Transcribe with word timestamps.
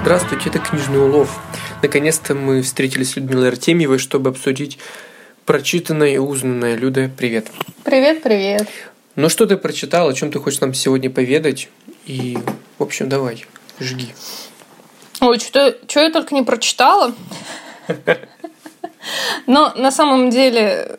Здравствуйте, 0.00 0.48
это 0.48 0.58
«Книжный 0.58 0.98
улов». 0.98 1.38
Наконец-то 1.82 2.34
мы 2.34 2.62
встретились 2.62 3.12
с 3.12 3.16
Людмилой 3.16 3.48
Артемьевой, 3.48 3.98
чтобы 3.98 4.30
обсудить 4.30 4.78
прочитанное 5.44 6.14
и 6.14 6.18
узнанное. 6.18 6.74
Люда, 6.74 7.08
привет. 7.16 7.46
Привет, 7.84 8.22
привет. 8.22 8.68
Ну 9.14 9.28
что 9.28 9.46
ты 9.46 9.56
прочитал, 9.56 10.08
о 10.08 10.14
чем 10.14 10.32
ты 10.32 10.40
хочешь 10.40 10.60
нам 10.60 10.74
сегодня 10.74 11.10
поведать? 11.10 11.68
И, 12.06 12.36
в 12.78 12.82
общем, 12.82 13.08
давай, 13.08 13.46
жги. 13.78 14.14
Ой, 15.20 15.38
что, 15.38 15.76
что 15.86 16.00
я 16.00 16.10
только 16.10 16.34
не 16.34 16.42
прочитала. 16.42 17.14
Но 19.46 19.72
на 19.76 19.92
самом 19.92 20.30
деле 20.30 20.98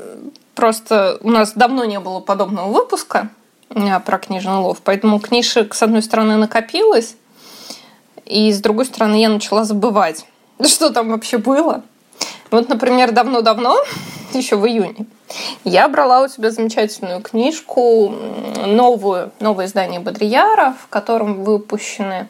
просто 0.56 1.18
у 1.20 1.30
нас 1.30 1.52
давно 1.52 1.84
не 1.84 2.00
было 2.00 2.22
подобного 2.22 2.72
выпуска 2.72 3.30
про 3.70 4.18
книжный 4.18 4.58
улов, 4.58 4.82
поэтому 4.84 5.20
книжек, 5.20 5.74
с 5.76 5.84
одной 5.84 6.02
стороны, 6.02 6.38
накопилось, 6.38 7.16
и 8.26 8.52
с 8.52 8.60
другой 8.60 8.86
стороны, 8.86 9.16
я 9.16 9.30
начала 9.30 9.64
забывать, 9.64 10.26
что 10.66 10.90
там 10.90 11.10
вообще 11.10 11.38
было. 11.38 11.84
Вот, 12.52 12.70
например, 12.70 13.12
давно-давно, 13.12 13.78
еще 14.34 14.56
в 14.56 14.68
июне, 14.68 15.06
я 15.64 15.88
брала 15.88 16.22
у 16.22 16.28
тебя 16.28 16.52
замечательную 16.52 17.22
книжку, 17.22 18.14
новую, 18.66 19.32
новое 19.40 19.66
издание 19.66 20.00
Бодрияра, 20.00 20.76
в 20.82 20.88
котором 20.88 21.44
выпущены 21.44 22.28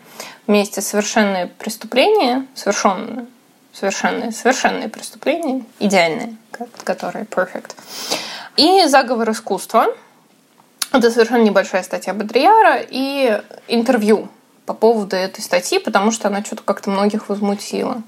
вместе 0.47 0.81
совершенные 0.81 1.47
преступления, 1.47 2.47
совершенные, 2.55 3.27
совершенные, 3.73 4.31
совершенные 4.31 4.89
преступления, 4.89 5.63
идеальные, 5.79 6.35
которые 6.83 7.25
perfect, 7.25 7.75
и 8.55 8.85
заговор 8.87 9.31
искусства. 9.31 9.87
Это 10.91 11.11
совершенно 11.11 11.43
небольшая 11.43 11.83
статья 11.83 12.13
Бодрияра 12.13 12.79
и 12.81 13.41
интервью 13.67 14.29
по 14.65 14.73
поводу 14.73 15.15
этой 15.15 15.41
статьи, 15.41 15.79
потому 15.79 16.11
что 16.11 16.27
она 16.27 16.43
что-то 16.43 16.63
как-то 16.63 16.89
многих 16.89 17.29
возмутила. 17.29 18.01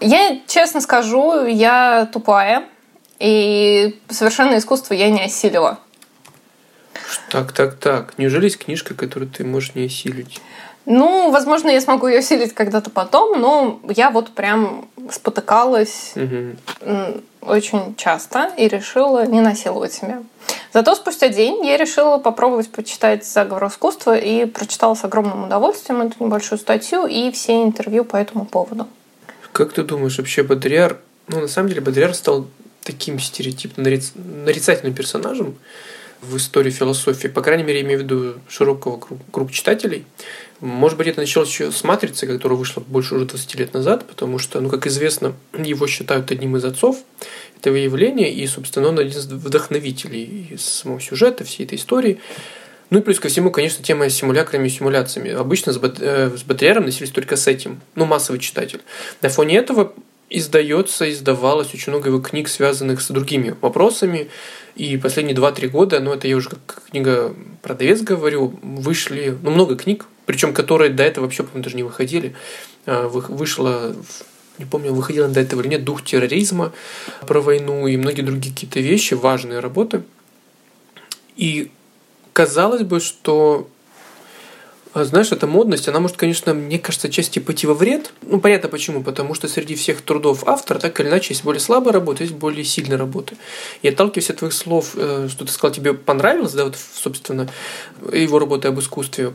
Я 0.00 0.40
честно 0.46 0.80
скажу, 0.80 1.44
я 1.46 2.08
тупая, 2.12 2.64
и 3.18 4.00
совершенно 4.08 4.58
искусство 4.58 4.94
я 4.94 5.10
не 5.10 5.22
осилила. 5.22 5.78
Так, 7.28 7.52
так, 7.52 7.76
так. 7.76 8.18
Неужели 8.18 8.44
есть 8.44 8.58
книжка, 8.58 8.94
которую 8.94 9.30
ты 9.30 9.44
можешь 9.44 9.74
не 9.74 9.86
осилить? 9.86 10.40
Ну, 10.84 11.30
возможно, 11.30 11.70
я 11.70 11.80
смогу 11.80 12.08
ее 12.08 12.18
осилить 12.18 12.54
когда-то 12.54 12.90
потом, 12.90 13.40
но 13.40 13.80
я 13.88 14.10
вот 14.10 14.30
прям 14.30 14.88
спотыкалась 15.10 16.14
угу. 16.16 17.20
очень 17.40 17.94
часто 17.96 18.50
и 18.56 18.66
решила 18.66 19.24
не 19.24 19.40
насиловать 19.40 19.92
себя. 19.92 20.22
Зато 20.72 20.94
спустя 20.94 21.28
день 21.28 21.66
я 21.66 21.76
решила 21.76 22.18
попробовать 22.18 22.70
почитать 22.70 23.26
«Заговор 23.26 23.66
искусства» 23.66 24.16
и 24.16 24.46
прочитала 24.46 24.94
с 24.94 25.04
огромным 25.04 25.44
удовольствием 25.44 26.00
эту 26.00 26.24
небольшую 26.24 26.58
статью 26.58 27.06
и 27.06 27.30
все 27.30 27.62
интервью 27.62 28.04
по 28.04 28.16
этому 28.16 28.46
поводу. 28.46 28.86
Как 29.52 29.72
ты 29.72 29.82
думаешь, 29.82 30.16
вообще 30.16 30.42
Бодрияр... 30.42 30.98
Ну, 31.28 31.40
на 31.40 31.48
самом 31.48 31.68
деле, 31.68 31.82
Бодрияр 31.82 32.14
стал 32.14 32.46
таким 32.82 33.18
стереотипно 33.18 33.84
нарицательным 33.84 34.94
персонажем 34.94 35.56
в 36.22 36.36
истории 36.36 36.70
философии, 36.70 37.28
по 37.28 37.42
крайней 37.42 37.64
мере, 37.64 37.80
имею 37.82 37.98
в 37.98 38.02
виду 38.02 38.34
широкого 38.48 39.00
круга 39.30 39.52
читателей. 39.52 40.04
Может 40.60 40.96
быть, 40.96 41.08
это 41.08 41.20
началось 41.20 41.48
еще 41.48 41.72
с 41.72 41.82
«Матрицы», 41.82 42.26
которая 42.28 42.56
вышла 42.56 42.80
больше 42.80 43.16
уже 43.16 43.26
20 43.26 43.54
лет 43.56 43.74
назад, 43.74 44.06
потому 44.06 44.38
что, 44.38 44.60
ну, 44.60 44.70
как 44.70 44.86
известно, 44.86 45.34
его 45.58 45.86
считают 45.88 46.30
одним 46.30 46.56
из 46.56 46.64
отцов 46.64 46.98
этого 47.58 47.74
явления, 47.74 48.32
и, 48.32 48.46
собственно, 48.46 48.88
он 48.88 48.98
один 49.00 49.18
из 49.18 49.26
вдохновителей 49.26 50.56
самого 50.58 51.00
сюжета, 51.00 51.44
всей 51.44 51.66
этой 51.66 51.76
истории. 51.76 52.20
Ну 52.90 52.98
и 52.98 53.02
плюс 53.02 53.18
ко 53.18 53.28
всему, 53.28 53.50
конечно, 53.50 53.82
тема 53.82 54.08
с 54.08 54.14
симулякрами 54.14 54.66
и 54.66 54.70
симуляциями. 54.70 55.30
Обычно 55.30 55.72
с, 55.72 55.78
бат, 55.78 55.96
э, 55.98 56.36
с 56.36 56.42
Батриаром 56.42 56.84
носились 56.84 57.10
только 57.10 57.36
с 57.36 57.48
этим, 57.48 57.80
ну, 57.94 58.04
массовый 58.04 58.38
читатель. 58.38 58.80
На 59.22 59.30
фоне 59.30 59.56
этого 59.56 59.94
издается, 60.38 61.10
издавалось 61.10 61.74
очень 61.74 61.92
много 61.92 62.08
его 62.08 62.20
книг, 62.20 62.48
связанных 62.48 63.00
с 63.00 63.08
другими 63.08 63.56
вопросами. 63.60 64.28
И 64.74 64.96
последние 64.96 65.36
2-3 65.36 65.68
года, 65.68 66.00
ну 66.00 66.12
это 66.12 66.26
я 66.28 66.36
уже 66.36 66.48
как 66.48 66.82
книга 66.90 67.34
продавец 67.60 68.00
говорю, 68.00 68.58
вышли 68.62 69.36
ну, 69.42 69.50
много 69.50 69.76
книг, 69.76 70.06
причем 70.26 70.54
которые 70.54 70.90
до 70.90 71.02
этого 71.02 71.24
вообще, 71.24 71.42
по-моему, 71.42 71.64
даже 71.64 71.76
не 71.76 71.82
выходили. 71.82 72.34
А, 72.86 73.08
вышло 73.08 73.94
не 74.58 74.64
помню, 74.64 74.92
выходила 74.92 75.28
до 75.28 75.40
этого 75.40 75.60
или 75.60 75.68
нет, 75.68 75.84
«Дух 75.84 76.04
терроризма» 76.04 76.72
про 77.26 77.40
войну 77.40 77.86
и 77.86 77.96
многие 77.96 78.22
другие 78.22 78.52
какие-то 78.54 78.80
вещи, 78.80 79.14
важные 79.14 79.60
работы. 79.60 80.02
И 81.36 81.70
казалось 82.32 82.82
бы, 82.82 83.00
что 83.00 83.68
а 84.94 85.04
знаешь, 85.04 85.32
эта 85.32 85.46
модность, 85.46 85.88
она 85.88 86.00
может, 86.00 86.18
конечно, 86.18 86.52
мне 86.52 86.78
кажется, 86.78 87.08
части 87.08 87.38
пойти 87.38 87.66
во 87.66 87.72
вред. 87.72 88.12
Ну, 88.22 88.40
понятно 88.40 88.68
почему. 88.68 89.02
Потому 89.02 89.32
что 89.32 89.48
среди 89.48 89.74
всех 89.74 90.02
трудов 90.02 90.46
автора, 90.46 90.78
так 90.78 91.00
или 91.00 91.08
иначе, 91.08 91.32
есть 91.32 91.44
более 91.44 91.60
слабая 91.60 91.94
работа, 91.94 92.24
есть 92.24 92.34
более 92.34 92.64
сильная 92.64 92.98
работа. 92.98 93.34
И 93.80 93.88
отталкиваясь 93.88 94.28
от 94.28 94.36
твоих 94.36 94.52
слов, 94.52 94.92
э, 94.96 95.28
что 95.30 95.46
ты 95.46 95.52
сказал, 95.52 95.74
тебе 95.74 95.94
понравилось, 95.94 96.52
да, 96.52 96.64
вот, 96.64 96.76
собственно, 96.76 97.48
его 98.12 98.38
работа 98.38 98.68
об 98.68 98.78
искусстве. 98.80 99.32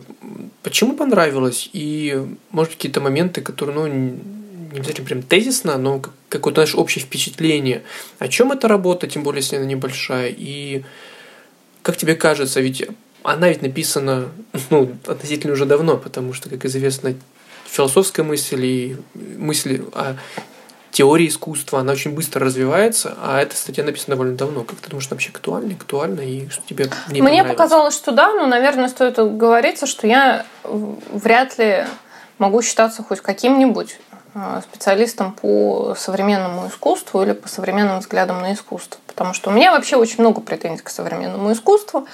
Почему 0.62 0.96
понравилось? 0.96 1.70
И, 1.74 2.22
может, 2.52 2.74
какие-то 2.74 3.02
моменты, 3.02 3.42
которые, 3.42 3.76
ну, 3.76 3.88
не 3.88 4.80
обязательно 4.80 5.08
прям 5.08 5.22
тезисно, 5.24 5.78
но 5.78 6.04
какое-то, 6.30 6.62
знаешь, 6.62 6.76
общее 6.76 7.04
впечатление. 7.04 7.82
О 8.20 8.28
чем 8.28 8.52
эта 8.52 8.68
работа, 8.68 9.08
тем 9.08 9.24
более, 9.24 9.42
если 9.42 9.56
она 9.56 9.66
небольшая. 9.66 10.34
И 10.38 10.84
как 11.82 11.98
тебе 11.98 12.16
кажется, 12.16 12.62
ведь 12.62 12.86
она 13.34 13.50
ведь 13.50 13.62
написана 13.62 14.30
ну, 14.70 14.90
относительно 15.06 15.54
уже 15.54 15.66
давно, 15.66 15.98
потому 15.98 16.34
что, 16.34 16.50
как 16.50 16.64
известно, 16.66 17.14
философская 17.66 18.26
мысль 18.26 18.66
и 18.66 18.98
мысль 19.16 19.82
о 19.94 20.16
теории 20.92 21.28
искусства, 21.28 21.82
она 21.82 21.92
очень 21.92 22.16
быстро 22.16 22.46
развивается, 22.46 23.18
а 23.22 23.42
эта 23.42 23.56
статья 23.56 23.84
написана 23.84 24.16
довольно 24.16 24.38
давно. 24.38 24.64
Как 24.64 24.80
ты 24.80 24.90
думаешь, 24.90 25.08
она 25.08 25.16
вообще 25.16 25.30
актуальна, 25.30 25.74
актуальна, 25.74 26.22
и 26.22 26.48
что 26.48 26.64
тебе 26.66 26.90
не 27.10 27.22
Мне 27.22 27.44
показалось, 27.44 27.96
что 27.96 28.14
да, 28.14 28.34
но, 28.34 28.46
наверное, 28.46 28.88
стоит 28.88 29.18
говориться, 29.18 29.88
что 29.88 30.08
я 30.08 30.46
вряд 30.64 31.58
ли 31.58 31.86
могу 32.38 32.62
считаться 32.62 33.04
хоть 33.04 33.20
каким-нибудь 33.20 34.00
а, 34.36 34.62
специалистом 34.62 35.34
по 35.34 35.96
современному 35.98 36.70
искусству 36.70 37.22
или 37.24 37.34
по 37.34 37.50
современным 37.50 38.00
взглядам 38.00 38.42
на 38.42 38.54
искусство. 38.54 39.02
Потому 39.18 39.34
что 39.34 39.50
у 39.50 39.54
меня 39.54 39.72
вообще 39.72 39.96
очень 39.96 40.18
много 40.20 40.42
претензий 40.42 40.84
к 40.84 40.90
современному 40.92 41.52
искусству. 41.52 42.06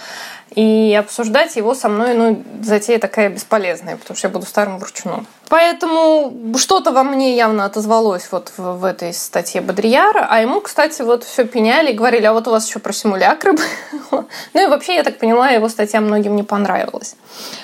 И 0.56 0.98
обсуждать 0.98 1.58
его 1.58 1.76
со 1.76 1.90
мной, 1.90 2.14
ну, 2.14 2.42
затея 2.62 2.98
такая 2.98 3.28
бесполезная, 3.28 3.98
потому 3.98 4.16
что 4.16 4.28
я 4.28 4.32
буду 4.32 4.46
старым 4.46 4.78
вручну. 4.78 5.26
Поэтому 5.50 6.34
что-то 6.56 6.94
во 6.94 7.04
мне 7.04 7.36
явно 7.36 7.66
отозвалось 7.66 8.30
вот 8.32 8.54
в, 8.56 8.78
в 8.78 8.86
этой 8.86 9.14
статье 9.14 9.60
Бодрияра, 9.60 10.26
а 10.30 10.40
ему, 10.40 10.62
кстати, 10.62 11.02
вот 11.02 11.26
все 11.26 11.44
пеняли 11.44 11.92
и 11.92 11.94
говорили, 11.94 12.26
а 12.26 12.32
вот 12.32 12.48
у 12.48 12.52
вас 12.52 12.70
еще 12.70 12.80
про 12.80 12.94
симулякры 12.94 13.52
было. 13.54 14.26
Ну 14.54 14.64
и 14.64 14.68
вообще, 14.68 14.96
я 14.96 15.04
так 15.04 15.18
поняла, 15.18 15.50
его 15.50 15.68
статья 15.68 16.00
многим 16.00 16.38
не 16.38 16.44
понравилась. 16.44 17.18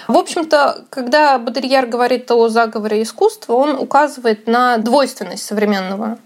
В 0.09 0.17
общем-то, 0.17 0.83
когда 0.89 1.37
Бодрияр 1.37 1.85
говорит 1.85 2.29
о 2.29 2.49
заговоре 2.49 3.03
искусства, 3.03 3.53
он 3.53 3.79
указывает 3.79 4.47
на 4.47 4.77
двойственность 4.79 5.45
современного, 5.45 6.17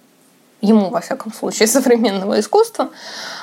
ему, 0.64 0.90
во 0.90 1.02
всяком 1.02 1.32
случае, 1.32 1.68
современного 1.78 2.40
искусства, 2.40 2.90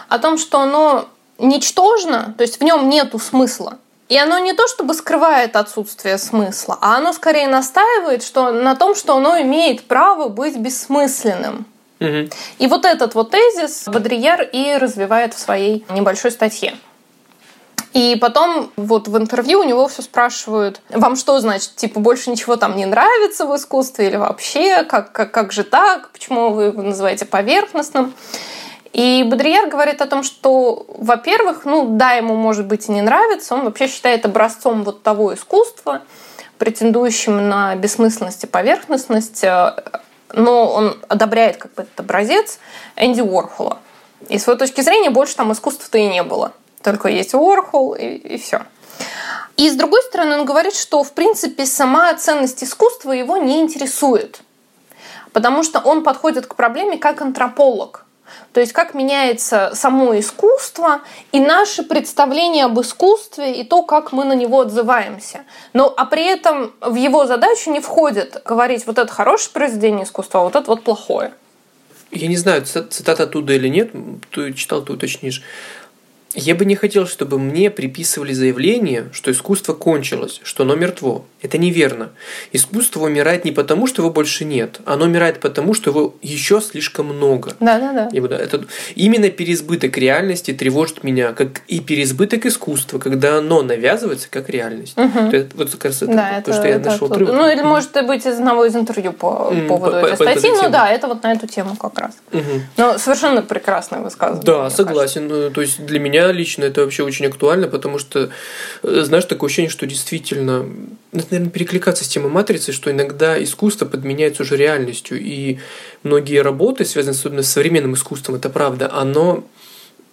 о 0.09 0.19
том, 0.19 0.39
что 0.39 0.61
оно 0.61 1.07
ничтожно, 1.39 2.35
то 2.37 2.43
есть 2.43 2.59
в 2.59 2.65
нем 2.65 2.89
нету 2.89 3.19
смысла. 3.19 3.79
И 4.09 4.19
оно 4.19 4.41
не 4.41 4.55
то 4.55 4.67
чтобы 4.67 4.95
скрывает 4.95 5.55
отсутствие 5.55 6.19
смысла, 6.19 6.77
а 6.81 6.97
оно 6.97 7.13
скорее 7.13 7.47
настаивает 7.47 8.25
что, 8.25 8.51
на 8.51 8.75
том, 8.75 8.97
что 8.97 9.17
оно 9.17 9.41
имеет 9.41 9.85
право 9.85 10.29
быть 10.29 10.57
бессмысленным. 10.57 11.65
Угу. 12.01 12.31
И 12.59 12.67
вот 12.67 12.87
этот 12.87 13.15
вот 13.15 13.31
тезис 13.31 13.85
Бодрияр 13.87 14.43
и 14.43 14.75
развивает 14.79 15.35
в 15.35 15.39
своей 15.39 15.85
небольшой 15.91 16.33
статье. 16.33 16.75
И 17.93 18.17
потом 18.21 18.71
вот 18.77 19.09
в 19.09 19.16
интервью 19.16 19.60
у 19.60 19.65
него 19.65 19.89
все 19.89 20.03
спрашивают, 20.03 20.81
вам 20.91 21.16
что 21.16 21.41
значит, 21.41 21.75
типа 21.75 21.98
больше 21.98 22.31
ничего 22.31 22.57
там 22.57 22.77
не 22.77 22.87
нравится 22.87 23.47
в 23.47 23.57
искусстве 23.57 24.07
или 24.07 24.16
вообще, 24.16 24.84
как, 24.84 25.10
как, 25.10 25.33
как 25.33 25.53
же 25.53 25.65
так, 25.65 26.10
почему 26.10 26.51
вы 26.51 26.65
его 26.65 26.83
называете 26.83 27.25
поверхностным? 27.25 28.15
И 28.92 29.25
Бодрияр 29.25 29.69
говорит 29.69 30.03
о 30.03 30.07
том, 30.07 30.22
что, 30.22 30.87
во-первых, 30.89 31.65
ну 31.65 31.87
да, 31.97 32.13
ему 32.13 32.34
может 32.34 32.66
быть 32.66 32.89
и 32.89 32.92
не 32.92 33.03
нравится, 33.03 33.54
он 33.54 33.65
вообще 33.65 33.89
считает 33.89 34.25
образцом 34.25 34.84
вот 34.84 35.03
того 35.03 35.34
искусства, 35.34 36.03
претендующим 36.59 37.48
на 37.48 37.75
бессмысленность 37.75 38.45
и 38.45 38.47
поверхностность, 38.47 39.42
э, 39.42 39.75
но 40.33 40.72
он 40.72 40.97
одобряет 41.09 41.57
как 41.57 41.75
бы 41.75 41.83
этот 41.83 42.01
образец 42.01 42.59
Энди 42.97 43.21
Уорхола. 43.21 43.78
И 44.28 44.39
с 44.39 44.45
своей 44.45 44.59
точки 44.59 44.81
зрения 44.81 45.10
больше 45.10 45.37
там 45.37 45.53
искусства-то 45.53 45.98
и 45.98 46.07
не 46.07 46.22
было. 46.22 46.53
Только 46.82 47.09
есть 47.09 47.34
Уорхол 47.34 47.94
и, 47.94 48.04
и 48.04 48.38
все. 48.38 48.62
И 49.56 49.68
с 49.68 49.74
другой 49.74 50.03
стороны, 50.03 50.38
он 50.38 50.44
говорит, 50.44 50.74
что 50.74 51.03
в 51.03 51.12
принципе 51.12 51.66
сама 51.66 52.15
ценность 52.15 52.65
искусства 52.65 53.12
его 53.12 53.36
не 53.36 53.60
интересует. 53.60 54.41
Потому 55.32 55.62
что 55.62 55.80
он 55.80 56.03
подходит 56.03 56.47
к 56.47 56.54
проблеме 56.54 56.98
как 56.98 57.21
антрополог– 57.22 58.04
То 58.53 58.60
есть 58.60 58.72
как 58.72 58.94
меняется 58.94 59.71
само 59.74 60.18
искусство 60.18 61.03
и 61.32 61.41
наше 61.41 61.82
представление 61.82 62.65
об 62.65 62.80
искусстве 62.80 63.60
и 63.60 63.65
то, 63.65 63.82
как 63.82 64.12
мы 64.12 64.24
на 64.24 64.34
него 64.34 64.60
отзываемся. 64.60 65.41
Но 65.72 65.92
а 65.97 66.04
при 66.04 66.24
этом 66.27 66.72
в 66.80 66.97
его 66.97 67.27
задачу 67.27 67.71
не 67.71 67.80
входит 67.80 68.42
говорить 68.44 68.86
вот 68.86 68.98
это 68.98 69.12
хорошее 69.12 69.50
произведение 69.53 70.04
искусства, 70.04 70.41
а 70.41 70.44
вот 70.44 70.56
это 70.56 70.66
вот 70.66 70.82
плохое. 70.82 71.32
Я 72.10 72.27
не 72.27 72.36
знаю, 72.36 72.65
цитата 72.65 73.22
оттуда 73.22 73.53
или 73.53 73.68
нет, 73.68 73.92
ты 74.32 74.53
читал, 74.53 74.82
ты 74.82 74.92
уточнишь. 74.92 75.42
Я 76.34 76.54
бы 76.54 76.65
не 76.65 76.77
хотел, 76.77 77.06
чтобы 77.06 77.38
мне 77.38 77.71
приписывали 77.71 78.32
заявление, 78.32 79.09
что 79.12 79.32
искусство 79.32 79.74
кончилось, 79.74 80.41
что 80.44 80.62
оно 80.62 80.77
мертво. 80.77 81.24
Это 81.42 81.59
неверно. 81.59 82.10
Искусство 82.53 83.04
умирает 83.04 83.44
не 83.44 83.50
потому, 83.50 83.86
что 83.86 84.03
его 84.03 84.12
больше 84.12 84.44
нет, 84.44 84.80
оно 84.84 85.06
умирает 85.06 85.41
потому, 85.41 85.74
что 85.74 85.91
его 85.91 86.15
еще 86.22 86.60
слишком 86.60 87.06
много. 87.06 87.54
Да, 87.59 87.80
да, 87.80 87.92
да. 87.92 88.09
И 88.12 88.21
вот 88.21 88.30
это, 88.30 88.65
именно 88.94 89.28
переизбыток 89.30 89.97
реальности 89.97 90.53
тревожит 90.53 91.03
меня, 91.03 91.32
как 91.32 91.62
и 91.66 91.80
переизбыток 91.80 92.47
искусства, 92.47 92.98
когда 92.98 93.38
оно 93.38 93.62
навязывается 93.62 94.28
как 94.30 94.50
реальность. 94.50 94.97
Угу. 94.97 95.18
Это, 95.32 95.56
вот 95.56 95.71
как 95.71 95.86
раз 95.86 96.03
это 96.03 96.12
да, 96.12 96.42
то, 96.44 96.50
это, 96.50 96.53
что 96.53 96.68
я 96.68 96.77
это 96.77 96.91
нашел 96.91 97.10
отрывок. 97.10 97.34
Ну, 97.34 97.50
или 97.50 97.62
может 97.62 97.92
быть 98.06 98.24
из 98.27 98.36
одного 98.36 98.66
из 98.66 98.77
интервью 98.77 99.12
по 99.12 99.50
mm, 99.53 99.66
поводу 99.66 99.92
по, 99.92 100.06
этой 100.06 100.16
по, 100.16 100.24
статьи. 100.24 100.50
По 100.50 100.62
ну 100.62 100.71
да, 100.71 100.91
это 100.91 101.09
вот 101.09 101.22
на 101.22 101.32
эту 101.32 101.47
тему 101.47 101.74
как 101.77 101.98
раз. 101.98 102.12
Угу. 102.32 102.60
Но 102.77 102.98
совершенно 102.98 103.42
прекрасное 103.42 104.00
высказывание. 104.00 104.44
Да, 104.44 104.71
согласен. 104.71 105.28
Кажется. 105.28 105.48
Ну, 105.48 105.50
то 105.50 105.60
есть 105.60 105.84
для 105.84 105.98
меня 105.98 106.20
лично 106.28 106.65
это 106.65 106.83
вообще 106.83 107.03
очень 107.03 107.27
актуально, 107.27 107.69
потому 107.69 107.99
что, 107.99 108.31
э, 108.83 109.03
знаешь, 109.05 109.25
такое 109.25 109.49
ощущение, 109.49 109.71
что 109.71 109.87
действительно 109.87 110.67
это, 111.13 111.27
наверное, 111.31 111.51
перекликаться 111.51 112.05
с 112.05 112.09
темой 112.09 112.31
матрицы, 112.31 112.72
что 112.72 112.91
иногда 112.91 113.43
искусство 113.43 113.87
подменяется 113.87 114.43
уже 114.43 114.57
реальностью. 114.57 115.21
И 115.21 115.59
многие 116.03 116.43
работы, 116.43 116.84
связанные 116.84 117.17
особенно 117.17 117.43
с 117.43 117.51
современным 117.51 117.95
искусством, 117.95 118.37
это 118.37 118.51
правда, 118.51 118.93
оно 118.93 119.45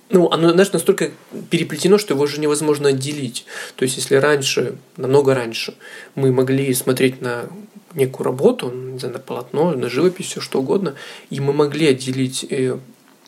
ну, 0.09 0.29
оно, 0.31 0.51
знаешь, 0.51 0.71
настолько 0.71 1.11
переплетено, 1.49 1.97
что 1.97 2.13
его 2.13 2.23
уже 2.23 2.39
невозможно 2.39 2.89
отделить. 2.89 3.45
То 3.75 3.83
есть, 3.83 3.97
если 3.97 4.15
раньше, 4.15 4.77
намного 4.95 5.35
раньше, 5.35 5.75
мы 6.15 6.31
могли 6.31 6.73
смотреть 6.73 7.21
на 7.21 7.49
некую 7.93 8.25
работу, 8.25 8.71
не 8.71 8.99
знаю, 8.99 9.15
на 9.15 9.19
полотно, 9.19 9.71
на 9.71 9.89
живопись, 9.89 10.27
все 10.27 10.39
что 10.39 10.59
угодно, 10.59 10.95
и 11.29 11.39
мы 11.39 11.51
могли 11.51 11.87
отделить 11.87 12.45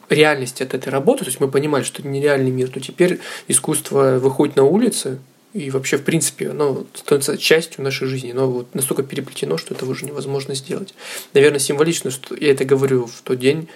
реальность 0.10 0.62
от 0.62 0.74
этой 0.74 0.90
работы, 0.90 1.24
то 1.24 1.30
есть 1.30 1.40
мы 1.40 1.48
понимали, 1.48 1.84
что 1.84 2.02
это 2.02 2.10
нереальный 2.10 2.52
мир, 2.52 2.70
то 2.70 2.80
теперь 2.80 3.20
искусство 3.48 4.20
выходит 4.20 4.56
на 4.56 4.64
улицы, 4.64 5.20
и 5.54 5.72
вообще, 5.72 5.98
в 5.98 6.04
принципе, 6.04 6.52
оно 6.52 6.86
становится 6.94 7.38
частью 7.38 7.84
нашей 7.84 8.08
жизни, 8.08 8.32
но 8.34 8.50
вот 8.50 8.76
настолько 8.76 9.02
переплетено, 9.02 9.58
что 9.58 9.74
это 9.74 9.86
уже 9.86 10.06
невозможно 10.06 10.54
сделать. 10.54 10.94
Наверное, 11.34 11.60
символично, 11.60 12.12
что 12.12 12.36
я 12.36 12.52
это 12.52 12.66
говорю 12.66 13.08
в 13.08 13.22
тот 13.24 13.40
день, 13.40 13.68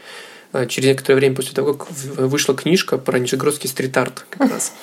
через 0.67 0.87
некоторое 0.89 1.15
время 1.15 1.35
после 1.35 1.53
того, 1.53 1.73
как 1.73 1.89
вышла 1.91 2.55
книжка 2.55 2.97
про 2.97 3.17
нижегородский 3.17 3.67
стрит-арт 3.67 4.25
как 4.29 4.49
раз. 4.51 4.73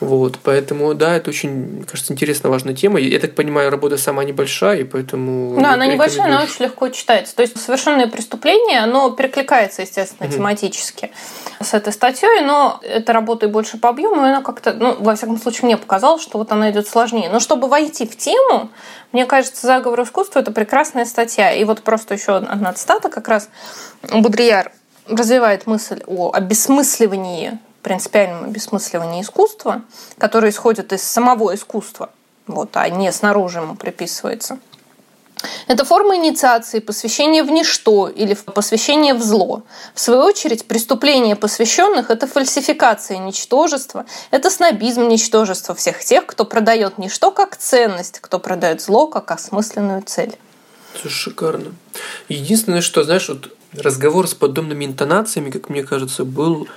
Вот, 0.00 0.38
поэтому, 0.42 0.94
да, 0.94 1.16
это 1.16 1.30
очень, 1.30 1.84
кажется, 1.86 2.12
интересная, 2.12 2.50
важная 2.50 2.74
тема. 2.74 2.98
Я 2.98 3.18
так 3.18 3.34
понимаю, 3.34 3.70
работа 3.70 3.98
сама 3.98 4.24
небольшая, 4.24 4.80
и 4.80 4.84
поэтому... 4.84 5.60
Да, 5.60 5.74
она 5.74 5.86
небольшая, 5.86 6.26
она 6.26 6.42
очень 6.42 6.64
легко 6.64 6.88
читается. 6.88 7.36
То 7.36 7.42
есть 7.42 7.60
совершенное 7.60 8.08
преступление, 8.08 8.80
оно 8.80 9.10
перекликается, 9.10 9.82
естественно, 9.82 10.30
тематически 10.30 11.10
с 11.60 11.74
этой 11.74 11.92
статьей, 11.92 12.40
но 12.42 12.80
эта 12.82 13.12
работа 13.12 13.46
и 13.46 13.48
больше 13.48 13.78
по 13.78 13.90
объему, 13.90 14.16
и 14.16 14.28
она 14.28 14.42
как-то, 14.42 14.72
ну, 14.72 14.96
во 14.98 15.14
всяком 15.14 15.38
случае, 15.38 15.66
мне 15.66 15.76
показалось, 15.76 16.22
что 16.22 16.38
вот 16.38 16.52
она 16.52 16.70
идет 16.70 16.88
сложнее. 16.88 17.28
Но 17.30 17.40
чтобы 17.40 17.68
войти 17.68 18.06
в 18.06 18.16
тему, 18.16 18.70
мне 19.12 19.26
кажется, 19.26 19.66
«Заговор 19.66 20.02
искусства»— 20.02 20.38
это 20.40 20.52
прекрасная 20.52 21.04
статья. 21.04 21.52
И 21.52 21.64
вот 21.64 21.82
просто 21.82 22.14
еще 22.14 22.36
одна 22.36 22.72
цитата 22.72 23.08
как 23.08 23.28
раз. 23.28 23.48
Бодрияр 24.02 24.72
развивает 25.08 25.66
мысль 25.66 26.02
о 26.06 26.30
обесмысливании, 26.32 27.58
принципиальном 27.82 28.44
обесмысливании 28.44 29.22
искусства, 29.22 29.82
которое 30.18 30.50
исходит 30.50 30.92
из 30.92 31.02
самого 31.02 31.54
искусства, 31.54 32.10
вот, 32.46 32.76
а 32.76 32.88
не 32.88 33.10
снаружи 33.12 33.58
ему 33.58 33.76
приписывается. 33.76 34.58
Это 35.68 35.84
форма 35.84 36.16
инициации, 36.16 36.80
посвящения 36.80 37.44
в 37.44 37.50
ничто 37.50 38.08
или 38.08 38.34
посвящение 38.34 39.14
в 39.14 39.22
зло. 39.22 39.62
В 39.94 40.00
свою 40.00 40.22
очередь, 40.22 40.66
преступление 40.66 41.36
посвященных– 41.36 42.10
это 42.10 42.26
фальсификация 42.26 43.18
ничтожества, 43.18 44.04
это 44.30 44.50
снобизм 44.50 45.06
ничтожества 45.06 45.74
всех 45.74 46.04
тех, 46.04 46.26
кто 46.26 46.44
продает 46.44 46.98
ничто 46.98 47.30
как 47.30 47.56
ценность, 47.56 48.18
кто 48.20 48.38
продает 48.40 48.80
зло 48.80 49.06
как 49.06 49.30
осмысленную 49.30 50.02
цель. 50.02 50.36
Это 50.94 51.08
шикарно. 51.08 51.72
Единственное, 52.28 52.80
что, 52.80 53.04
знаешь, 53.04 53.28
вот 53.28 53.52
разговор 53.72 54.26
с 54.28 54.34
подобными 54.34 54.84
интонациями, 54.84 55.50
как 55.50 55.68
мне 55.68 55.82
кажется, 55.82 56.24
был 56.24 56.68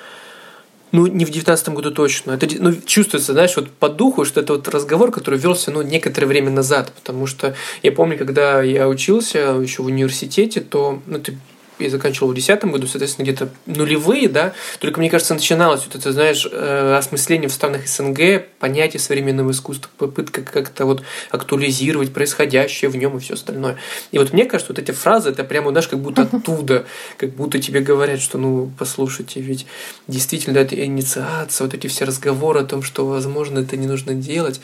ну, 0.91 1.07
не 1.07 1.23
в 1.23 1.29
девятнадцатом 1.29 1.75
году 1.75 1.91
точно. 1.91 2.31
Это 2.31 2.47
ну, 2.59 2.73
чувствуется, 2.85 3.31
знаешь, 3.31 3.55
вот 3.55 3.69
по 3.71 3.87
духу, 3.87 4.25
что 4.25 4.41
это 4.41 4.53
вот 4.53 4.67
разговор, 4.67 5.11
который 5.11 5.39
велся 5.39 5.71
ну, 5.71 5.81
некоторое 5.81 6.27
время 6.27 6.51
назад. 6.51 6.91
Потому 6.93 7.27
что 7.27 7.55
я 7.81 7.91
помню, 7.91 8.17
когда 8.17 8.61
я 8.61 8.89
учился 8.89 9.37
еще 9.61 9.83
в 9.83 9.85
университете, 9.85 10.59
то 10.59 11.01
ну, 11.05 11.19
ты 11.19 11.37
я 11.83 11.89
заканчивал 11.89 12.29
в 12.29 12.33
2010 12.33 12.71
году, 12.71 12.87
соответственно, 12.87 13.25
где-то 13.25 13.49
нулевые, 13.65 14.27
да, 14.27 14.53
только, 14.79 14.99
мне 14.99 15.09
кажется, 15.09 15.33
начиналось 15.33 15.85
вот 15.85 15.95
это, 15.95 16.11
знаешь, 16.11 16.47
э, 16.51 16.95
осмысление 16.97 17.49
в 17.49 17.53
странах 17.53 17.87
СНГ, 17.87 18.45
понятие 18.59 18.99
современного 18.99 19.51
искусства, 19.51 19.89
попытка 19.97 20.41
как-то 20.41 20.85
вот 20.85 21.03
актуализировать 21.29 22.13
происходящее 22.13 22.89
в 22.89 22.95
нем 22.95 23.17
и 23.17 23.19
все 23.19 23.33
остальное. 23.33 23.77
И 24.11 24.17
вот 24.17 24.33
мне 24.33 24.45
кажется, 24.45 24.73
вот 24.73 24.79
эти 24.79 24.91
фразы, 24.91 25.29
это 25.29 25.43
прямо, 25.43 25.71
знаешь, 25.71 25.87
как 25.87 25.99
будто 25.99 26.23
оттуда, 26.23 26.85
как 27.17 27.31
будто 27.31 27.59
тебе 27.59 27.81
говорят, 27.81 28.21
что, 28.21 28.37
ну, 28.37 28.71
послушайте, 28.77 29.41
ведь 29.41 29.65
действительно 30.07 30.57
это 30.57 30.75
инициация, 30.83 31.65
вот 31.65 31.73
эти 31.73 31.87
все 31.87 32.05
разговоры 32.05 32.61
о 32.61 32.65
том, 32.65 32.83
что, 32.83 33.05
возможно, 33.05 33.59
это 33.59 33.77
не 33.77 33.87
нужно 33.87 34.13
делать, 34.13 34.61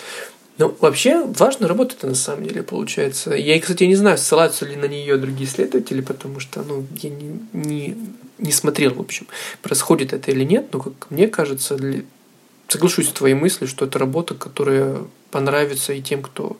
ну, 0.58 0.76
вообще, 0.82 1.24
важно 1.24 1.68
работать 1.68 2.02
на 2.04 2.16
самом 2.16 2.46
деле, 2.46 2.64
получается. 2.64 3.34
Я, 3.34 3.60
кстати, 3.60 3.84
не 3.84 3.96
знаю, 3.96 4.18
ссылаются 4.18 4.66
ли 4.66 4.76
на 4.76 4.86
нее 4.86 5.18
другие 5.18 5.48
исследователи, 5.48 6.02
потому 6.02 6.40
что, 6.40 6.64
ну, 6.64 6.86
я 7.02 7.10
не, 7.12 7.40
не, 7.54 7.98
не 8.40 8.52
смотрел, 8.52 8.96
в 8.96 9.00
общем, 9.00 9.28
происходит 9.62 10.14
это 10.14 10.32
или 10.32 10.44
нет, 10.44 10.68
но, 10.74 10.80
как 10.80 10.94
мне 11.12 11.28
кажется, 11.28 11.76
для... 11.76 12.02
соглашусь 12.68 13.10
с 13.10 13.14
твоей 13.14 13.36
мыслью, 13.36 13.68
что 13.68 13.86
это 13.86 14.00
работа, 14.00 14.34
которая 14.34 14.98
понравится 15.30 15.94
и 15.94 16.02
тем, 16.02 16.24
кто, 16.24 16.58